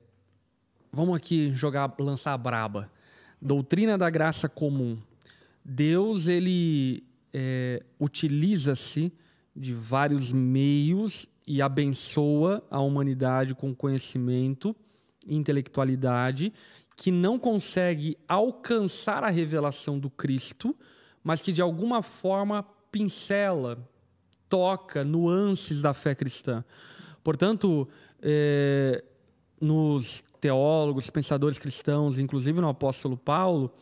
[0.95, 2.91] vamos aqui jogar, lançar a braba.
[3.41, 4.97] Doutrina da graça comum.
[5.65, 9.13] Deus, ele é, utiliza-se
[9.55, 14.75] de vários meios e abençoa a humanidade com conhecimento,
[15.27, 16.53] intelectualidade,
[16.97, 20.77] que não consegue alcançar a revelação do Cristo,
[21.23, 23.89] mas que de alguma forma pincela,
[24.49, 26.65] toca nuances da fé cristã.
[27.25, 27.89] Portanto,
[28.23, 29.03] é,
[29.65, 33.73] nos teólogos, pensadores cristãos, inclusive no apóstolo Paulo,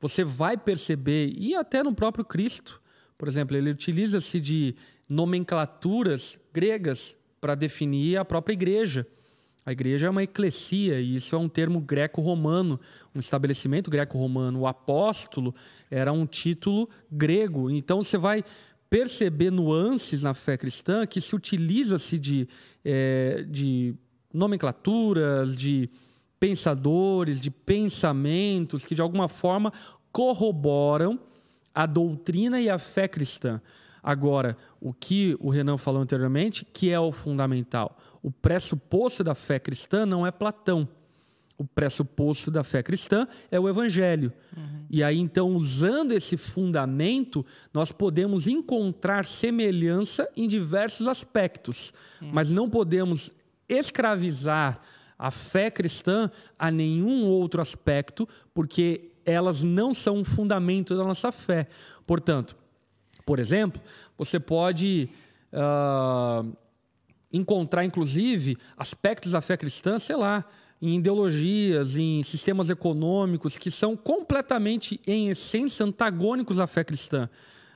[0.00, 2.80] você vai perceber, e até no próprio Cristo,
[3.16, 4.74] por exemplo, ele utiliza-se de
[5.08, 9.06] nomenclaturas gregas para definir a própria igreja.
[9.66, 12.80] A igreja é uma eclesia, e isso é um termo greco-romano,
[13.14, 14.60] um estabelecimento greco-romano.
[14.60, 15.54] O apóstolo
[15.90, 17.70] era um título grego.
[17.70, 18.44] Então você vai
[18.88, 22.48] perceber nuances na fé cristã que se utiliza-se de,
[22.84, 23.94] é, de
[24.32, 25.90] nomenclaturas, de
[26.38, 29.72] pensadores, de pensamentos que de alguma forma
[30.12, 31.18] corroboram
[31.74, 33.60] a doutrina e a fé cristã.
[34.02, 37.98] Agora, o que o Renan falou anteriormente, que é o fundamental.
[38.22, 40.88] O pressuposto da fé cristã não é Platão.
[41.56, 44.32] O pressuposto da fé cristã é o Evangelho.
[44.56, 44.84] Uhum.
[44.88, 47.44] E aí, então, usando esse fundamento,
[47.74, 51.92] nós podemos encontrar semelhança em diversos aspectos,
[52.22, 52.30] uhum.
[52.32, 53.34] mas não podemos
[53.68, 54.80] escravizar
[55.18, 61.32] a fé cristã a nenhum outro aspecto, porque elas não são um fundamento da nossa
[61.32, 61.66] fé.
[62.06, 62.56] Portanto,
[63.26, 63.82] por exemplo,
[64.16, 65.10] você pode
[65.52, 66.56] uh,
[67.32, 70.44] encontrar, inclusive, aspectos da fé cristã, sei lá,
[70.80, 77.28] em ideologias, em sistemas econômicos que são completamente, em essência, antagônicos à fé cristã.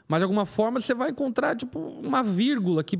[0.06, 2.98] Mas, de alguma forma, você vai encontrar tipo, uma vírgula que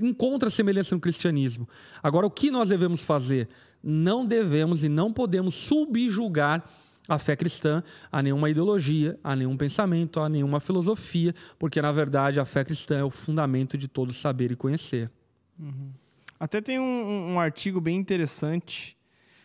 [0.00, 1.68] encontra semelhança no cristianismo.
[2.02, 3.48] Agora, o que nós devemos fazer?
[3.82, 6.64] Não devemos e não podemos subjugar
[7.08, 12.38] a fé cristã a nenhuma ideologia, a nenhum pensamento, a nenhuma filosofia, porque na verdade
[12.38, 15.10] a fé cristã é o fundamento de todo saber e conhecer.
[15.58, 15.90] Uhum.
[16.38, 18.96] Até tem um, um, artigo bem interessante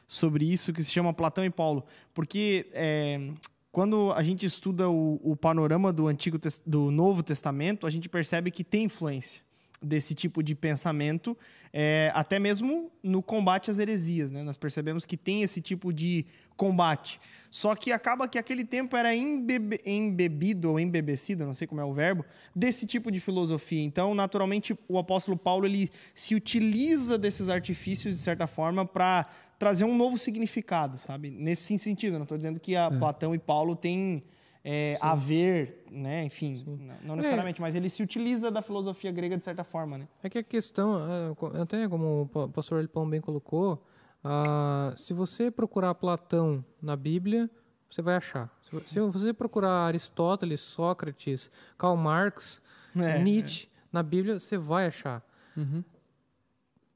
[0.08, 1.84] sobre isso que se chama Platão e Paulo,
[2.14, 3.32] porque é,
[3.72, 8.52] quando a gente estuda o, o panorama do Antigo do Novo Testamento, a gente percebe
[8.52, 9.45] que tem influência
[9.86, 11.38] desse tipo de pensamento,
[11.72, 14.32] é, até mesmo no combate às heresias.
[14.32, 14.44] Né?
[14.44, 16.26] Nós percebemos que tem esse tipo de
[16.58, 17.20] combate.
[17.52, 21.86] Só que acaba que aquele tempo era embebe, embebido ou embebecido, não sei como é
[21.86, 22.26] o verbo,
[22.56, 23.82] desse tipo de filosofia.
[23.82, 29.86] Então, naturalmente, o apóstolo Paulo ele se utiliza desses artifícios, de certa forma, para trazer
[29.86, 31.30] um novo significado, sabe?
[31.30, 32.16] Nesse sentido.
[32.16, 32.98] Não estou dizendo que a é.
[32.98, 34.24] Platão e Paulo têm
[34.68, 36.26] é, a ver, né?
[36.26, 36.66] Enfim,
[37.04, 37.18] não é.
[37.18, 37.62] necessariamente, é.
[37.62, 40.08] mas ele se utiliza da filosofia grega de certa forma, né?
[40.24, 43.86] É que a questão, é, até como o pastor Elipão bem colocou,
[44.24, 47.48] uh, se você procurar Platão na Bíblia,
[47.92, 48.52] você vai achar.
[48.86, 52.60] Se você procurar Aristóteles, Sócrates, Karl Marx,
[52.96, 55.24] é, Nietzsche na Bíblia, você vai achar.
[55.56, 55.84] Uhum.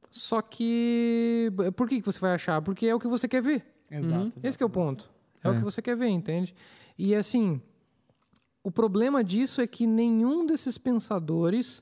[0.10, 2.60] Só que por que você vai achar?
[2.64, 3.64] Porque é o que você quer ver.
[3.92, 4.24] Exato.
[4.24, 4.32] Uhum.
[4.42, 5.08] Esse é o ponto.
[5.44, 6.56] É, é, o que você quer ver, entende?
[7.00, 7.62] E assim,
[8.62, 11.82] o problema disso é que nenhum desses pensadores,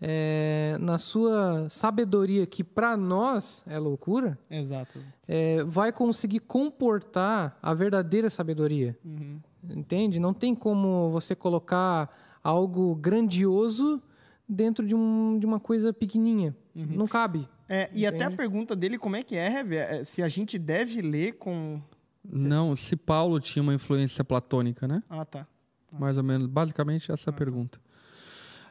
[0.00, 5.00] é, na sua sabedoria, que para nós é loucura, Exato.
[5.26, 8.96] É, vai conseguir comportar a verdadeira sabedoria.
[9.04, 9.40] Uhum.
[9.68, 10.20] Entende?
[10.20, 12.08] Não tem como você colocar
[12.40, 14.00] algo grandioso
[14.48, 16.54] dentro de, um, de uma coisa pequenininha.
[16.72, 16.86] Uhum.
[16.90, 17.48] Não cabe.
[17.68, 21.02] É, e até a pergunta dele, como é que é, é, se a gente deve
[21.02, 21.82] ler com
[22.32, 25.02] não, se Paulo tinha uma influência platônica, né?
[25.08, 25.46] Ah, tá.
[25.92, 25.98] Ah.
[25.98, 27.38] Mais ou menos, basicamente essa é a ah, tá.
[27.38, 27.78] pergunta.
[27.78, 27.86] Tá.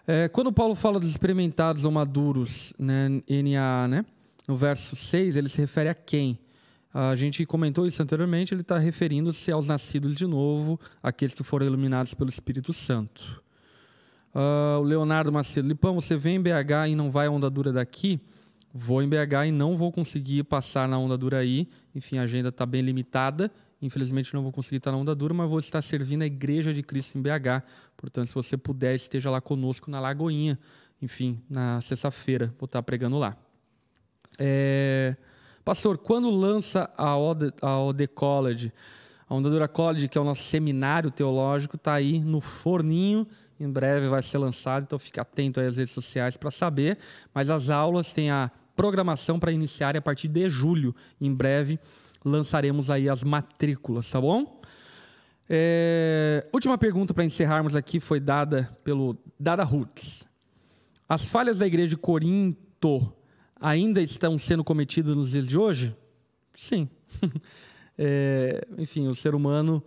[0.08, 4.06] É, quando Paulo fala dos experimentados ou maduros, né, NA, né?
[4.48, 6.40] No verso 6, ele se refere a quem?
[6.94, 11.66] A gente comentou isso anteriormente, ele está referindo-se aos nascidos de novo, aqueles que foram
[11.66, 13.44] iluminados pelo Espírito Santo.
[14.34, 17.74] Uh, o Leonardo Macedo, Lipão, você vem em BH e não vai a onda dura
[17.74, 18.22] daqui?
[18.78, 21.70] Vou em BH e não vou conseguir passar na onda dura aí.
[21.96, 23.50] Enfim, a agenda está bem limitada.
[23.82, 26.84] Infelizmente não vou conseguir estar na onda dura, mas vou estar servindo a Igreja de
[26.84, 27.64] Cristo em BH.
[27.96, 30.60] Portanto, se você puder, esteja lá conosco na Lagoinha.
[31.02, 33.38] Enfim, na sexta-feira vou estar pregando lá.
[34.38, 35.16] É...
[35.64, 38.74] Pastor, quando lança a OD, a OD College,
[39.28, 43.26] a Onda Dura College, que é o nosso seminário teológico, está aí no forninho.
[43.58, 46.98] Em breve vai ser lançado, então fique atento às redes sociais para saber.
[47.34, 50.96] Mas as aulas têm a programação para iniciar a partir de julho.
[51.20, 51.80] Em breve
[52.26, 54.60] lançaremos aí as matrículas, tá bom?
[55.48, 56.48] É...
[56.52, 60.26] Última pergunta para encerrarmos aqui foi dada pelo Dada Roots.
[61.08, 63.14] As falhas da igreja de Corinto
[63.62, 65.96] ainda estão sendo cometidas nos dias de hoje?
[66.54, 66.90] Sim.
[67.98, 68.66] é...
[68.80, 69.84] Enfim, o ser humano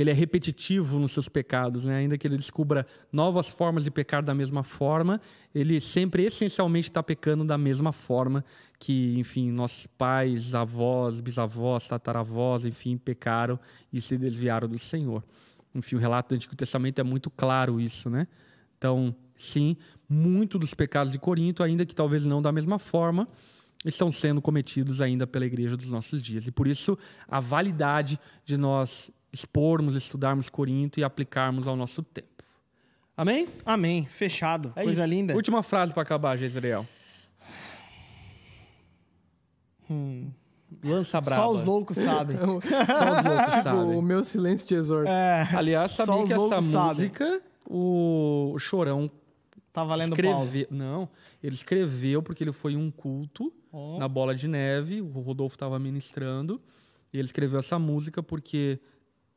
[0.00, 1.96] ele é repetitivo nos seus pecados, né?
[1.96, 5.20] ainda que ele descubra novas formas de pecar da mesma forma,
[5.52, 8.44] ele sempre essencialmente está pecando da mesma forma
[8.78, 13.58] que, enfim, nossos pais, avós, bisavós, tataravós, enfim, pecaram
[13.92, 15.24] e se desviaram do Senhor.
[15.74, 18.28] Enfim, o relato do Antigo Testamento é muito claro isso, né?
[18.76, 19.76] Então, sim,
[20.08, 23.28] muito dos pecados de Corinto, ainda que talvez não da mesma forma,
[23.84, 26.46] estão sendo cometidos ainda pela igreja dos nossos dias.
[26.46, 26.96] E por isso,
[27.26, 32.28] a validade de nós expormos, estudarmos Corinto e aplicarmos ao nosso tempo.
[33.16, 33.48] Amém?
[33.66, 34.06] Amém.
[34.06, 34.72] Fechado.
[34.76, 35.10] É Coisa isso.
[35.12, 35.34] linda.
[35.34, 36.86] Última frase para acabar, Jezreel.
[40.84, 41.42] Lança braba.
[41.42, 41.46] Hum.
[41.46, 42.36] Só os loucos sabem.
[42.38, 43.96] Só os loucos Tipo, sabem.
[43.96, 45.10] o meu silêncio de exorto.
[45.10, 46.88] é, Aliás, sabia que essa sabem.
[46.88, 49.10] música, o Chorão
[49.72, 50.44] tá valendo Paulo.
[50.44, 50.66] escreveu.
[50.70, 51.08] Não,
[51.42, 53.98] ele escreveu porque ele foi em um culto Ó.
[53.98, 55.00] na Bola de Neve.
[55.00, 56.60] O Rodolfo estava ministrando.
[57.12, 58.78] E ele escreveu essa música porque,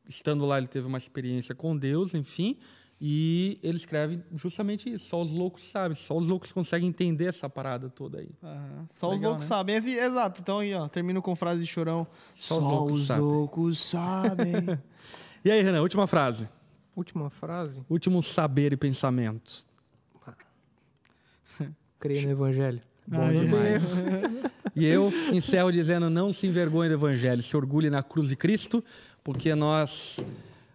[0.08, 2.56] estando lá, ele teve uma experiência com Deus, enfim.
[3.04, 5.06] E ele escreve justamente isso.
[5.06, 5.94] Só os loucos sabem.
[5.96, 8.30] Só os loucos conseguem entender essa parada toda aí.
[8.40, 8.86] Aham.
[8.88, 9.56] Só os Legal, loucos né?
[9.56, 9.74] sabem.
[9.76, 10.40] Exato.
[10.40, 12.06] Então aí, ó, termino com frase de chorão.
[12.32, 13.24] Só os loucos sabem.
[13.24, 14.52] loucos sabem.
[15.44, 16.48] E aí, Renan, última frase.
[16.94, 17.82] Última frase.
[17.90, 19.66] Último saber e pensamento.
[21.98, 22.80] Creio no evangelho.
[23.04, 24.04] Bom Ai, demais.
[24.76, 28.82] E eu encerro dizendo: não se envergonhe do Evangelho, se orgulhe na cruz de Cristo,
[29.22, 30.24] porque nós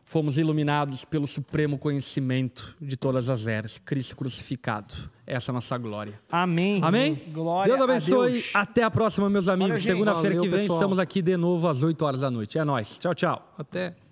[0.05, 4.95] fomos iluminados pelo supremo conhecimento de todas as eras, Cristo crucificado.
[5.25, 6.19] Essa é a nossa glória.
[6.31, 6.79] Amém.
[6.81, 7.21] Amém?
[7.33, 8.29] Glória Deus abençoe.
[8.29, 8.51] a Deus.
[8.53, 9.83] Até a próxima, meus amigos.
[9.83, 10.79] Segunda-feira que vem pessoal.
[10.79, 12.57] estamos aqui de novo às 8 horas da noite.
[12.57, 12.97] É nóis.
[12.97, 13.53] Tchau, tchau.
[13.57, 14.06] Até.